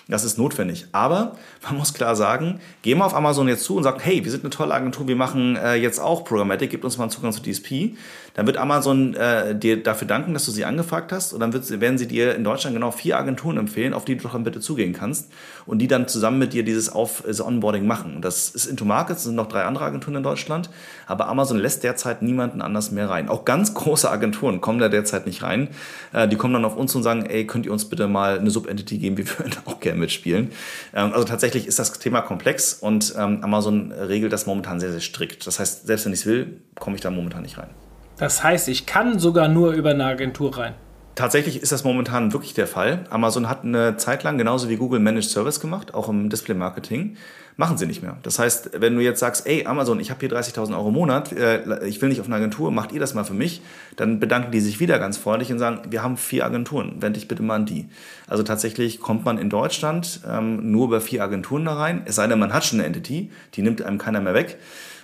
Das 0.06 0.22
ist 0.22 0.36
notwendig. 0.36 0.86
Aber 0.92 1.36
man 1.62 1.78
muss 1.78 1.94
klar 1.94 2.14
sagen, 2.14 2.60
geh 2.82 2.94
mal 2.94 3.06
auf 3.06 3.14
Amazon 3.14 3.48
jetzt 3.48 3.64
zu 3.64 3.74
und 3.74 3.84
sag, 3.84 4.04
hey, 4.04 4.22
wir 4.22 4.30
sind 4.30 4.44
eine 4.44 4.50
tolle 4.50 4.74
Agentur, 4.74 5.08
wir 5.08 5.16
machen 5.16 5.56
äh, 5.56 5.76
jetzt 5.76 5.98
auch 5.98 6.24
Programmatic, 6.24 6.70
gib 6.70 6.84
uns 6.84 6.98
mal 6.98 7.04
einen 7.04 7.10
Zugang 7.10 7.32
zu 7.32 7.40
DSP. 7.42 7.96
Dann 8.34 8.46
wird 8.46 8.58
Amazon 8.58 9.14
äh, 9.14 9.58
dir 9.58 9.82
dafür 9.82 10.06
danken, 10.06 10.34
dass 10.34 10.44
du 10.44 10.50
sie 10.50 10.66
angefragt 10.66 11.10
hast. 11.10 11.32
Und 11.32 11.40
dann 11.40 11.54
wird, 11.54 11.80
werden 11.80 11.96
sie 11.96 12.06
dir 12.06 12.34
in 12.34 12.44
Deutschland 12.44 12.76
genau 12.76 12.90
vier 12.90 13.16
Agenturen 13.16 13.56
empfehlen, 13.56 13.94
auf 13.94 14.04
die 14.04 14.16
du 14.16 14.24
doch 14.24 14.32
dann 14.32 14.44
bitte 14.44 14.60
zugehen 14.60 14.92
kannst. 14.92 15.32
Und 15.66 15.78
die 15.78 15.88
dann 15.88 16.08
zusammen 16.08 16.38
mit 16.38 16.52
dir 16.52 16.64
dieses 16.64 16.90
auf, 16.90 17.24
also 17.26 17.46
Onboarding 17.46 17.86
machen. 17.86 18.20
Das 18.20 18.50
ist 18.50 18.66
Into 18.66 18.84
Markets, 18.84 19.24
sind 19.24 19.34
noch 19.34 19.48
drei 19.48 19.64
andere 19.64 19.84
Agenturen 19.84 20.16
in 20.16 20.22
Deutschland, 20.22 20.70
aber 21.06 21.28
Amazon 21.28 21.58
lässt 21.58 21.84
derzeit 21.84 22.22
niemanden 22.22 22.60
anders 22.60 22.90
mehr 22.90 23.08
rein. 23.08 23.28
Auch 23.28 23.44
ganz 23.44 23.74
große 23.74 24.10
Agenturen 24.10 24.60
kommen 24.60 24.78
da 24.78 24.88
derzeit 24.88 25.26
nicht 25.26 25.42
rein. 25.42 25.68
Äh, 26.12 26.28
die 26.28 26.36
kommen 26.36 26.54
dann 26.54 26.64
auf 26.64 26.76
uns 26.76 26.94
und 26.94 27.02
sagen, 27.02 27.26
ey, 27.26 27.46
könnt 27.46 27.66
ihr 27.66 27.72
uns 27.72 27.86
bitte 27.86 28.08
mal 28.08 28.38
eine 28.38 28.50
Subentity 28.50 28.98
geben, 28.98 29.16
wir 29.16 29.26
würden 29.38 29.54
auch 29.64 29.80
gerne 29.80 29.98
mitspielen. 29.98 30.50
Ähm, 30.94 31.12
also 31.12 31.24
tatsächlich 31.24 31.66
ist 31.66 31.78
das 31.78 31.92
Thema 31.98 32.20
komplex 32.20 32.74
und 32.74 33.14
ähm, 33.18 33.42
Amazon 33.42 33.92
regelt 33.92 34.32
das 34.32 34.46
momentan 34.46 34.80
sehr, 34.80 34.90
sehr 34.90 35.00
strikt. 35.00 35.46
Das 35.46 35.58
heißt, 35.58 35.86
selbst 35.86 36.04
wenn 36.06 36.12
ich 36.12 36.20
es 36.20 36.26
will, 36.26 36.60
komme 36.78 36.96
ich 36.96 37.02
da 37.02 37.10
momentan 37.10 37.42
nicht 37.42 37.58
rein. 37.58 37.70
Das 38.16 38.44
heißt, 38.44 38.68
ich 38.68 38.86
kann 38.86 39.18
sogar 39.18 39.48
nur 39.48 39.72
über 39.72 39.90
eine 39.90 40.04
Agentur 40.04 40.56
rein. 40.56 40.74
Tatsächlich 41.14 41.62
ist 41.62 41.70
das 41.70 41.84
momentan 41.84 42.32
wirklich 42.32 42.54
der 42.54 42.66
Fall. 42.66 43.04
Amazon 43.08 43.48
hat 43.48 43.62
eine 43.62 43.96
Zeit 43.96 44.24
lang 44.24 44.36
genauso 44.36 44.68
wie 44.68 44.76
Google 44.76 44.98
Managed 44.98 45.30
Service 45.30 45.60
gemacht, 45.60 45.94
auch 45.94 46.08
im 46.08 46.28
Display 46.28 46.56
Marketing. 46.56 47.16
Machen 47.56 47.78
sie 47.78 47.86
nicht 47.86 48.02
mehr. 48.02 48.16
Das 48.24 48.40
heißt, 48.40 48.70
wenn 48.80 48.96
du 48.96 49.00
jetzt 49.00 49.20
sagst, 49.20 49.46
ey 49.46 49.64
Amazon, 49.64 50.00
ich 50.00 50.10
habe 50.10 50.18
hier 50.18 50.28
30.000 50.28 50.76
Euro 50.76 50.88
im 50.88 50.94
Monat, 50.94 51.30
äh, 51.30 51.86
ich 51.86 52.02
will 52.02 52.08
nicht 52.08 52.20
auf 52.20 52.26
eine 52.26 52.34
Agentur, 52.34 52.72
macht 52.72 52.90
ihr 52.90 52.98
das 52.98 53.14
mal 53.14 53.22
für 53.22 53.34
mich, 53.34 53.62
dann 53.94 54.18
bedanken 54.18 54.50
die 54.50 54.58
sich 54.58 54.80
wieder 54.80 54.98
ganz 54.98 55.18
freundlich 55.18 55.52
und 55.52 55.60
sagen, 55.60 55.82
wir 55.88 56.02
haben 56.02 56.16
vier 56.16 56.44
Agenturen, 56.44 56.96
wende 57.00 57.20
dich 57.20 57.28
bitte 57.28 57.44
mal 57.44 57.54
an 57.54 57.66
die. 57.66 57.86
Also 58.26 58.42
tatsächlich 58.42 58.98
kommt 58.98 59.24
man 59.24 59.38
in 59.38 59.50
Deutschland 59.50 60.20
ähm, 60.28 60.72
nur 60.72 60.86
über 60.88 61.00
vier 61.00 61.22
Agenturen 61.22 61.64
da 61.64 61.74
rein, 61.74 62.02
es 62.06 62.16
sei 62.16 62.26
denn, 62.26 62.40
man 62.40 62.52
hat 62.52 62.64
schon 62.64 62.80
eine 62.80 62.88
Entity, 62.88 63.30
die 63.54 63.62
nimmt 63.62 63.82
einem 63.82 63.98
keiner 63.98 64.20
mehr 64.20 64.34
weg. 64.34 64.58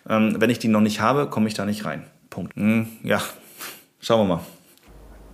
Ähm, 0.08 0.34
wenn 0.40 0.50
ich 0.50 0.58
die 0.58 0.66
noch 0.66 0.80
nicht 0.80 1.00
habe, 1.00 1.28
komme 1.28 1.46
ich 1.46 1.54
da 1.54 1.64
nicht 1.64 1.84
rein. 1.84 2.02
Punkt. 2.30 2.56
Hm, 2.56 2.88
ja, 3.04 3.22
schauen 4.00 4.28
wir 4.28 4.36
mal. 4.36 4.40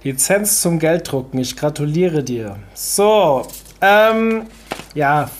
Lizenz 0.02 0.60
zum 0.60 0.78
Gelddrucken. 0.78 1.38
Ich 1.40 1.56
gratuliere 1.56 2.22
dir. 2.22 2.56
So, 2.74 3.46
ähm, 3.80 4.46
ja. 4.94 5.30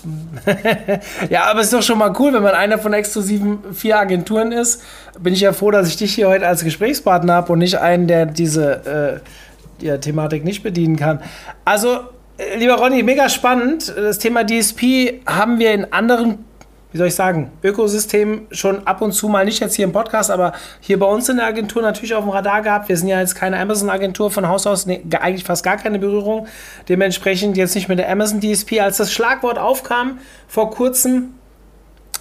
ja, 1.31 1.45
aber 1.45 1.61
es 1.61 1.66
ist 1.66 1.73
doch 1.73 1.83
schon 1.83 1.99
mal 1.99 2.12
cool, 2.19 2.33
wenn 2.33 2.42
man 2.42 2.55
einer 2.55 2.79
von 2.79 2.92
exklusiven 2.92 3.73
vier 3.73 3.99
Agenturen 3.99 4.53
ist. 4.53 4.83
Bin 5.19 5.33
ich 5.33 5.40
ja 5.40 5.53
froh, 5.53 5.71
dass 5.71 5.88
ich 5.88 5.97
dich 5.97 6.14
hier 6.14 6.29
heute 6.29 6.47
als 6.47 6.62
Gesprächspartner 6.62 7.33
habe 7.33 7.53
und 7.53 7.61
nicht 7.61 7.79
einen, 7.79 8.07
der 8.07 8.27
diese 8.27 9.23
äh, 9.23 9.81
die 9.81 9.99
Thematik 10.01 10.45
nicht 10.45 10.62
bedienen 10.62 10.97
kann. 10.97 11.23
Also, 11.64 12.01
äh, 12.38 12.57
lieber 12.59 12.75
Ronny, 12.75 13.03
mega 13.03 13.29
spannend. 13.29 13.92
Das 13.97 14.19
Thema 14.19 14.45
DSP 14.45 15.23
haben 15.27 15.59
wir 15.59 15.73
in 15.73 15.92
anderen 15.92 16.45
wie 16.92 16.99
soll 16.99 17.09
ich 17.09 17.14
sagen, 17.14 17.51
Ökosystem 17.62 18.46
schon 18.51 18.87
ab 18.87 19.03
und 19.03 19.12
zu 19.12 19.29
mal, 19.29 19.44
nicht 19.44 19.61
jetzt 19.61 19.75
hier 19.75 19.85
im 19.85 19.92
Podcast, 19.92 20.31
aber 20.31 20.53
hier 20.81 20.99
bei 20.99 21.07
uns 21.07 21.29
in 21.29 21.37
der 21.37 21.46
Agentur 21.46 21.83
natürlich 21.83 22.14
auf 22.14 22.25
dem 22.25 22.31
Radar 22.31 22.62
gehabt. 22.62 22.88
Wir 22.88 22.96
sind 22.96 23.09
ja 23.09 23.20
jetzt 23.20 23.35
keine 23.35 23.59
Amazon-Agentur 23.59 24.31
von 24.31 24.49
Haus 24.49 24.66
aus, 24.66 24.87
nee, 24.87 25.03
eigentlich 25.20 25.44
fast 25.44 25.64
gar 25.64 25.77
keine 25.77 25.99
Berührung. 25.99 26.46
Dementsprechend 26.88 27.57
jetzt 27.57 27.75
nicht 27.75 27.88
mit 27.88 27.99
der 27.99 28.11
Amazon 28.11 28.40
DSP. 28.40 28.81
Als 28.81 28.96
das 28.99 29.12
Schlagwort 29.12 29.59
aufkam 29.59 30.18
vor 30.49 30.70
kurzem, 30.70 31.35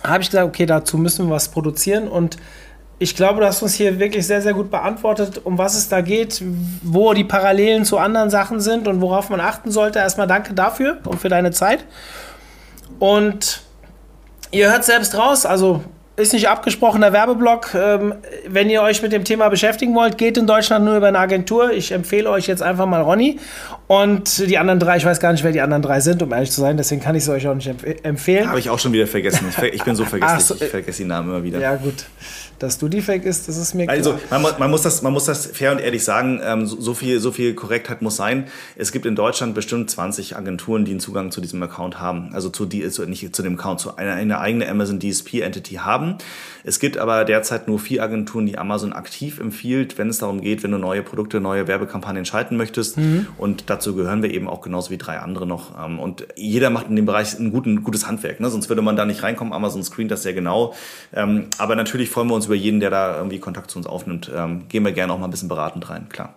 habe 0.04 0.24
ich 0.24 0.30
gesagt, 0.30 0.48
okay, 0.48 0.66
dazu 0.66 0.98
müssen 0.98 1.28
wir 1.28 1.36
was 1.36 1.50
produzieren 1.50 2.08
und 2.08 2.38
ich 2.98 3.16
glaube, 3.16 3.42
du 3.42 3.46
hast 3.46 3.62
uns 3.62 3.74
hier 3.74 4.00
wirklich 4.00 4.26
sehr, 4.26 4.42
sehr 4.42 4.54
gut 4.54 4.72
beantwortet, 4.72 5.42
um 5.44 5.58
was 5.58 5.76
es 5.76 5.90
da 5.90 6.00
geht, 6.00 6.42
wo 6.82 7.14
die 7.14 7.26
Parallelen 7.26 7.84
zu 7.84 7.98
anderen 7.98 8.30
Sachen 8.30 8.62
sind 8.62 8.88
und 8.88 9.02
worauf 9.02 9.30
man 9.30 9.42
achten 9.42 9.70
sollte. 9.70 10.00
Erstmal 10.00 10.28
danke 10.28 10.54
dafür 10.54 11.00
und 11.06 11.20
für 11.20 11.28
deine 11.28 11.52
Zeit. 11.52 11.84
Und 13.00 13.65
Ihr 14.52 14.72
hört 14.72 14.86
selbst 14.86 15.18
raus, 15.18 15.46
also 15.46 15.84
ist 16.18 16.34
nicht 16.34 16.48
abgesprochener 16.48 17.12
Werbeblock. 17.12 17.74
Ähm, 17.74 18.16
wenn 18.48 18.70
ihr 18.70 18.82
euch 18.82 19.02
mit 19.02 19.12
dem 19.12 19.26
Thema 19.26 19.50
beschäftigen 19.50 19.94
wollt, 19.96 20.18
geht 20.18 20.38
in 20.38 20.48
Deutschland 20.48 20.86
nur 20.86 20.96
über 20.96 21.08
eine 21.08 21.20
Agentur. 21.20 21.72
Ich 21.72 21.92
empfehle 21.92 22.30
euch 22.30 22.48
jetzt 22.48 22.62
einfach 22.62 22.86
mal 22.86 23.02
Ronny. 23.02 23.40
Und 23.88 24.48
die 24.48 24.58
anderen 24.58 24.80
drei, 24.80 24.98
ich 24.98 25.06
weiß 25.06 25.20
gar 25.20 25.34
nicht, 25.34 25.44
wer 25.44 25.52
die 25.52 25.62
anderen 25.62 25.82
drei 25.82 26.00
sind, 26.00 26.24
um 26.24 26.32
ehrlich 26.32 26.52
zu 26.52 26.62
sein, 26.62 26.78
deswegen 26.78 27.02
kann 27.02 27.16
ich 27.16 27.24
es 27.24 27.30
euch 27.30 27.48
auch 27.48 27.54
nicht 27.54 27.68
empf 27.68 27.84
empfehlen. 28.04 28.48
Habe 28.48 28.60
ich 28.60 28.70
auch 28.70 28.80
schon 28.80 28.94
wieder 28.94 29.08
vergessen. 29.08 29.46
Ich, 29.50 29.74
ich 29.74 29.84
bin 29.84 29.96
so 29.96 30.06
vergesslich, 30.06 30.44
so, 30.44 30.56
ich 30.56 30.70
vergesse 30.70 31.04
die 31.04 31.10
Namen 31.10 31.30
immer 31.30 31.44
wieder. 31.44 31.60
Ja, 31.60 31.76
gut. 31.76 32.06
Dass 32.66 32.80
du 32.80 32.88
die 32.88 33.04
fake 33.04 33.26
ist, 33.26 33.48
das 33.48 33.58
ist 33.58 33.76
mir 33.76 33.86
klar. 33.86 33.96
Also, 33.96 34.20
man, 34.32 34.42
man, 34.58 34.72
muss, 34.72 34.82
das, 34.82 35.04
man 35.04 35.14
muss 35.14 35.26
das 35.26 35.46
fair 35.46 35.72
und 35.72 35.80
ehrlich 35.80 36.04
sagen, 36.04 36.42
ähm, 36.44 36.66
so, 36.66 36.82
so, 36.82 36.96
viel, 36.96 37.20
so 37.20 37.32
viel 37.32 37.54
Korrektheit 37.54 38.02
muss 38.02 38.16
sein. 38.16 38.46
Es 38.76 38.92
gibt 38.92 39.06
in 39.06 39.16
Deutschland 39.16 39.54
bestimmt 39.54 39.92
20 39.92 40.36
Agenturen, 40.36 40.84
die 40.84 40.92
einen 40.92 41.00
Zugang 41.00 41.30
zu 41.30 41.42
diesem 41.42 41.62
Account 41.62 42.00
haben. 42.00 42.32
Also 42.34 42.50
zu, 42.50 42.66
die, 42.66 42.90
zu, 42.90 43.06
nicht 43.06 43.36
zu 43.36 43.44
dem 43.44 43.54
Account, 43.54 43.82
zu 43.82 43.98
einer, 43.98 44.14
eine 44.14 44.40
eigene 44.40 44.68
Amazon 44.68 45.00
DSP-Entity 45.00 45.76
haben. 45.76 46.18
Es 46.64 46.80
gibt 46.80 46.98
aber 46.98 47.24
derzeit 47.26 47.68
nur 47.68 47.78
vier 47.78 48.02
Agenturen, 48.02 48.48
die 48.48 48.58
Amazon 48.58 48.94
aktiv 48.94 49.40
empfiehlt, 49.40 50.00
wenn 50.00 50.10
es 50.10 50.18
darum 50.18 50.42
geht, 50.42 50.64
wenn 50.64 50.72
du 50.72 50.80
neue 50.80 51.04
Produkte, 51.04 51.40
neue 51.40 51.68
Werbekampagnen 51.68 52.26
schalten 52.26 52.58
möchtest. 52.58 52.98
Mhm. 52.98 53.28
Und 53.38 53.70
dazu 53.70 53.96
gehören 53.96 54.24
wir 54.24 54.34
eben 54.34 54.48
auch 54.48 54.62
genauso 54.62 54.90
wie 54.90 54.98
drei 54.98 55.20
andere 55.20 55.46
noch. 55.46 55.80
Ähm, 55.80 56.00
und 56.00 56.26
jeder 56.36 56.72
macht 56.72 56.88
in 56.90 56.96
dem 56.96 57.06
Bereich 57.06 57.38
ein 57.38 57.52
guten, 57.52 57.84
gutes 57.84 58.08
Handwerk. 58.08 58.40
Ne? 58.40 58.50
Sonst 58.50 58.70
würde 58.70 58.82
man 58.82 58.96
da 58.96 59.06
nicht 59.06 59.22
reinkommen. 59.22 59.54
Amazon 59.54 59.84
screent 59.84 60.10
das 60.10 60.24
sehr 60.24 60.34
genau. 60.34 60.74
Ähm, 61.14 61.46
aber 61.60 61.76
natürlich 61.76 62.10
freuen 62.10 62.30
wir 62.30 62.34
uns 62.34 62.48
über 62.48 62.55
jeden, 62.56 62.80
der 62.80 62.90
da 62.90 63.18
irgendwie 63.18 63.40
Kontakt 63.40 63.72
zu 63.72 63.78
uns 63.78 63.88
aufnimmt. 63.88 64.32
Ähm, 64.34 64.68
gehen 64.68 64.84
wir 64.84 64.92
gerne 64.92 65.14
auch 65.14 65.20
mal 65.20 65.26
ein 65.26 65.32
bisschen 65.32 65.50
beratend 65.50 65.90
rein, 65.90 66.10
klar. 66.10 66.36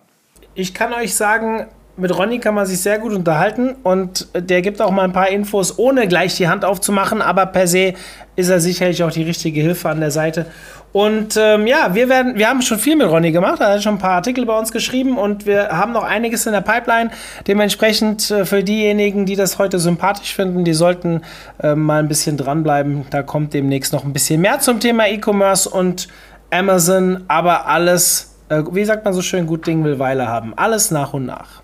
Ich 0.53 0.73
kann 0.73 0.93
euch 0.93 1.15
sagen, 1.15 1.67
mit 1.99 2.17
Ronny 2.17 2.39
kann 2.39 2.55
man 2.55 2.65
sich 2.65 2.79
sehr 2.79 2.99
gut 2.99 3.13
unterhalten 3.13 3.75
und 3.83 4.27
der 4.33 4.61
gibt 4.61 4.81
auch 4.81 4.91
mal 4.91 5.03
ein 5.03 5.13
paar 5.13 5.29
Infos, 5.29 5.77
ohne 5.77 6.07
gleich 6.07 6.35
die 6.35 6.47
Hand 6.47 6.65
aufzumachen, 6.65 7.21
aber 7.21 7.45
per 7.45 7.67
se 7.67 7.93
ist 8.35 8.49
er 8.49 8.59
sicherlich 8.59 9.03
auch 9.03 9.11
die 9.11 9.23
richtige 9.23 9.61
Hilfe 9.61 9.89
an 9.89 9.99
der 9.99 10.11
Seite. 10.11 10.45
Und 10.91 11.37
ähm, 11.37 11.67
ja, 11.67 11.93
wir 11.93 12.09
werden, 12.09 12.37
wir 12.37 12.49
haben 12.49 12.63
schon 12.63 12.79
viel 12.79 12.95
mit 12.95 13.07
Ronny 13.07 13.31
gemacht, 13.31 13.61
er 13.61 13.73
hat 13.73 13.83
schon 13.83 13.95
ein 13.95 13.99
paar 13.99 14.15
Artikel 14.15 14.45
bei 14.45 14.57
uns 14.57 14.71
geschrieben 14.71 15.17
und 15.17 15.45
wir 15.45 15.69
haben 15.69 15.91
noch 15.91 16.03
einiges 16.03 16.47
in 16.47 16.53
der 16.53 16.61
Pipeline. 16.61 17.11
Dementsprechend 17.47 18.31
äh, 18.31 18.45
für 18.45 18.63
diejenigen, 18.63 19.25
die 19.25 19.35
das 19.35 19.59
heute 19.59 19.77
sympathisch 19.77 20.33
finden, 20.33 20.65
die 20.65 20.73
sollten 20.73 21.21
äh, 21.61 21.75
mal 21.75 21.99
ein 21.99 22.07
bisschen 22.07 22.37
dranbleiben. 22.37 23.05
Da 23.11 23.21
kommt 23.21 23.53
demnächst 23.53 23.93
noch 23.93 24.03
ein 24.03 24.13
bisschen 24.13 24.41
mehr 24.41 24.59
zum 24.59 24.79
Thema 24.79 25.07
E-Commerce 25.07 25.69
und 25.69 26.07
Amazon, 26.49 27.23
aber 27.27 27.67
alles, 27.67 28.35
äh, 28.49 28.63
wie 28.71 28.85
sagt 28.85 29.05
man 29.05 29.13
so 29.13 29.21
schön, 29.21 29.45
gut 29.45 29.67
Ding 29.67 29.83
will 29.83 29.99
Weile 29.99 30.27
haben. 30.27 30.53
Alles 30.55 30.89
nach 30.89 31.13
und 31.13 31.27
nach. 31.27 31.61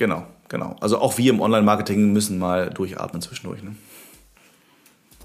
Genau, 0.00 0.24
genau. 0.48 0.76
Also 0.80 0.98
auch 0.98 1.18
wir 1.18 1.30
im 1.30 1.42
Online-Marketing 1.42 2.10
müssen 2.14 2.38
mal 2.38 2.70
durchatmen 2.70 3.20
zwischendurch. 3.20 3.62
Ne? 3.62 3.76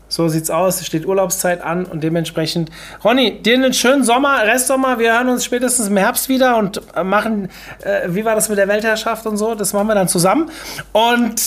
So 0.10 0.28
sieht's 0.28 0.50
aus. 0.50 0.82
Es 0.82 0.86
steht 0.86 1.06
Urlaubszeit 1.06 1.62
an 1.62 1.86
und 1.86 2.04
dementsprechend. 2.04 2.72
Ronny, 3.02 3.42
dir 3.42 3.54
einen 3.54 3.74
schönen 3.74 4.04
Sommer, 4.04 4.44
Restsommer. 4.44 5.00
Wir 5.00 5.14
hören 5.14 5.30
uns 5.30 5.46
spätestens 5.46 5.88
im 5.88 5.96
Herbst 5.96 6.28
wieder 6.28 6.58
und 6.58 6.82
machen, 7.06 7.48
äh, 7.84 8.10
wie 8.10 8.26
war 8.26 8.36
das 8.36 8.50
mit 8.50 8.58
der 8.58 8.68
Weltherrschaft 8.68 9.26
und 9.26 9.38
so? 9.38 9.56
Das 9.56 9.72
machen 9.72 9.88
wir 9.88 9.96
dann 9.96 10.10
zusammen. 10.10 10.52
Und 10.92 11.42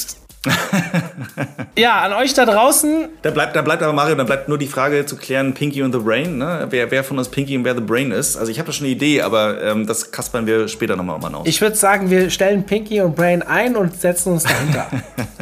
ja, 1.78 2.00
an 2.00 2.12
euch 2.12 2.34
da 2.34 2.44
draußen. 2.44 3.08
Da 3.22 3.30
bleibt, 3.30 3.56
da 3.56 3.62
bleibt 3.62 3.82
aber 3.82 3.92
Mario, 3.92 4.14
da 4.14 4.24
bleibt 4.24 4.48
nur 4.48 4.58
die 4.58 4.66
Frage 4.66 5.06
zu 5.06 5.16
klären, 5.16 5.54
Pinky 5.54 5.82
und 5.82 5.92
the 5.92 5.98
Brain, 5.98 6.38
ne? 6.38 6.66
wer, 6.70 6.90
wer 6.90 7.04
von 7.04 7.18
uns 7.18 7.28
Pinky 7.28 7.56
und 7.56 7.64
wer 7.64 7.74
the 7.74 7.80
Brain 7.80 8.10
ist. 8.10 8.36
Also 8.36 8.50
ich 8.50 8.58
habe 8.58 8.66
da 8.66 8.72
schon 8.72 8.86
eine 8.86 8.94
Idee, 8.94 9.22
aber 9.22 9.62
ähm, 9.62 9.86
das 9.86 10.10
kaspern 10.10 10.46
wir 10.46 10.68
später 10.68 10.96
nochmal 10.96 11.18
aus. 11.34 11.46
Ich 11.46 11.60
würde 11.60 11.76
sagen, 11.76 12.10
wir 12.10 12.30
stellen 12.30 12.64
Pinky 12.64 13.00
und 13.00 13.16
Brain 13.16 13.42
ein 13.42 13.76
und 13.76 14.00
setzen 14.00 14.32
uns 14.32 14.44
dahinter. 14.44 14.86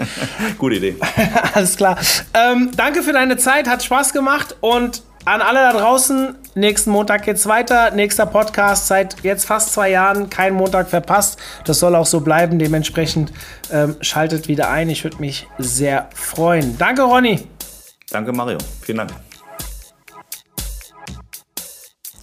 Gute 0.58 0.76
Idee. 0.76 0.96
Alles 1.54 1.76
klar. 1.76 1.98
Ähm, 2.34 2.70
danke 2.76 3.02
für 3.02 3.12
deine 3.12 3.36
Zeit, 3.36 3.68
hat 3.68 3.82
Spaß 3.82 4.12
gemacht 4.12 4.56
und 4.60 5.02
an 5.26 5.42
alle 5.42 5.58
da 5.58 5.72
draußen, 5.72 6.36
nächsten 6.54 6.90
Montag 6.90 7.24
geht's 7.24 7.46
weiter. 7.46 7.90
Nächster 7.90 8.26
Podcast 8.26 8.86
seit 8.86 9.22
jetzt 9.22 9.44
fast 9.44 9.72
zwei 9.72 9.90
Jahren, 9.90 10.30
kein 10.30 10.54
Montag 10.54 10.88
verpasst. 10.88 11.38
Das 11.64 11.80
soll 11.80 11.94
auch 11.94 12.06
so 12.06 12.20
bleiben. 12.20 12.58
Dementsprechend 12.58 13.32
ähm, 13.70 13.96
schaltet 14.00 14.48
wieder 14.48 14.70
ein. 14.70 14.88
Ich 14.88 15.04
würde 15.04 15.18
mich 15.18 15.46
sehr 15.58 16.08
freuen. 16.14 16.78
Danke, 16.78 17.02
Ronny. 17.02 17.46
Danke, 18.10 18.32
Mario. 18.32 18.58
Vielen 18.82 18.98
Dank. 18.98 19.25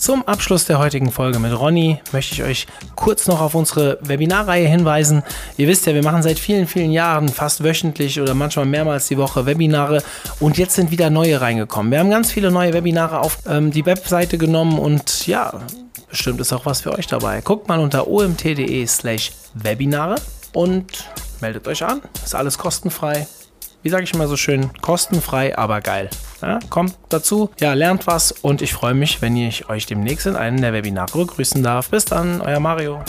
Zum 0.04 0.28
Abschluss 0.28 0.66
der 0.66 0.80
heutigen 0.80 1.14
Folge 1.14 1.40
mit 1.40 1.58
Ronny 1.58 2.02
möchte 2.12 2.34
ich 2.34 2.44
euch 2.44 2.68
kurz 2.94 3.26
noch 3.26 3.40
auf 3.40 3.56
unsere 3.56 4.00
Webinarreihe 4.02 4.68
hinweisen. 4.68 5.24
Ihr 5.56 5.70
wisst 5.70 5.86
ja, 5.86 5.94
wir 5.94 6.04
machen 6.04 6.22
seit 6.22 6.40
vielen, 6.40 6.68
vielen 6.68 6.92
Jahren 6.92 7.30
fast 7.30 7.64
wöchentlich 7.64 8.20
oder 8.20 8.34
manchmal 8.34 8.66
mehrmals 8.66 9.08
die 9.08 9.18
Woche 9.18 9.46
Webinare 9.46 10.04
und 10.42 10.58
jetzt 10.58 10.76
sind 10.76 10.92
wieder 10.92 11.10
neue 11.10 11.40
reingekommen. 11.40 11.90
Wir 11.90 12.00
haben 12.00 12.10
ganz 12.10 12.34
viele 12.34 12.52
neue 12.52 12.74
Webinare 12.74 13.22
auf 13.22 13.38
ähm, 13.48 13.72
die 13.72 13.86
Webseite 13.86 14.38
genommen 14.38 14.78
und 14.78 15.26
ja, 15.26 15.62
bestimmt 16.10 16.42
ist 16.42 16.52
auch 16.52 16.66
was 16.66 16.82
für 16.82 16.92
euch 16.92 17.08
dabei. 17.08 17.40
Guckt 17.40 17.70
mal 17.70 17.80
unter 17.80 18.06
omt.de 18.06 18.86
slash 18.86 19.32
Webinare 19.54 20.16
und 20.52 21.10
meldet 21.40 21.66
euch 21.66 21.82
an. 21.82 22.02
Ist 22.26 22.36
alles 22.36 22.58
kostenfrei 22.58 23.26
wie 23.84 23.90
sage 23.90 24.04
ich 24.04 24.14
immer 24.14 24.28
so 24.28 24.38
schön, 24.38 24.72
kostenfrei, 24.82 25.58
aber 25.58 25.82
geil. 25.82 26.10
Ja, 26.42 26.60
kommt 26.70 26.96
dazu, 27.10 27.52
ja, 27.60 27.74
lernt 27.74 28.08
was 28.08 28.32
und 28.32 28.62
ich 28.62 28.74
freue 28.74 28.94
mich, 28.94 29.22
wenn 29.22 29.36
ich 29.36 29.70
euch 29.70 29.86
demnächst 29.86 30.26
in 30.26 30.36
einem 30.36 30.60
der 30.60 30.74
Webinare 30.74 31.18
begrüßen 31.18 31.62
darf. 31.62 31.90
Bis 31.90 32.06
dann, 32.06 32.42
euer 32.42 32.60
Mario. 32.60 33.04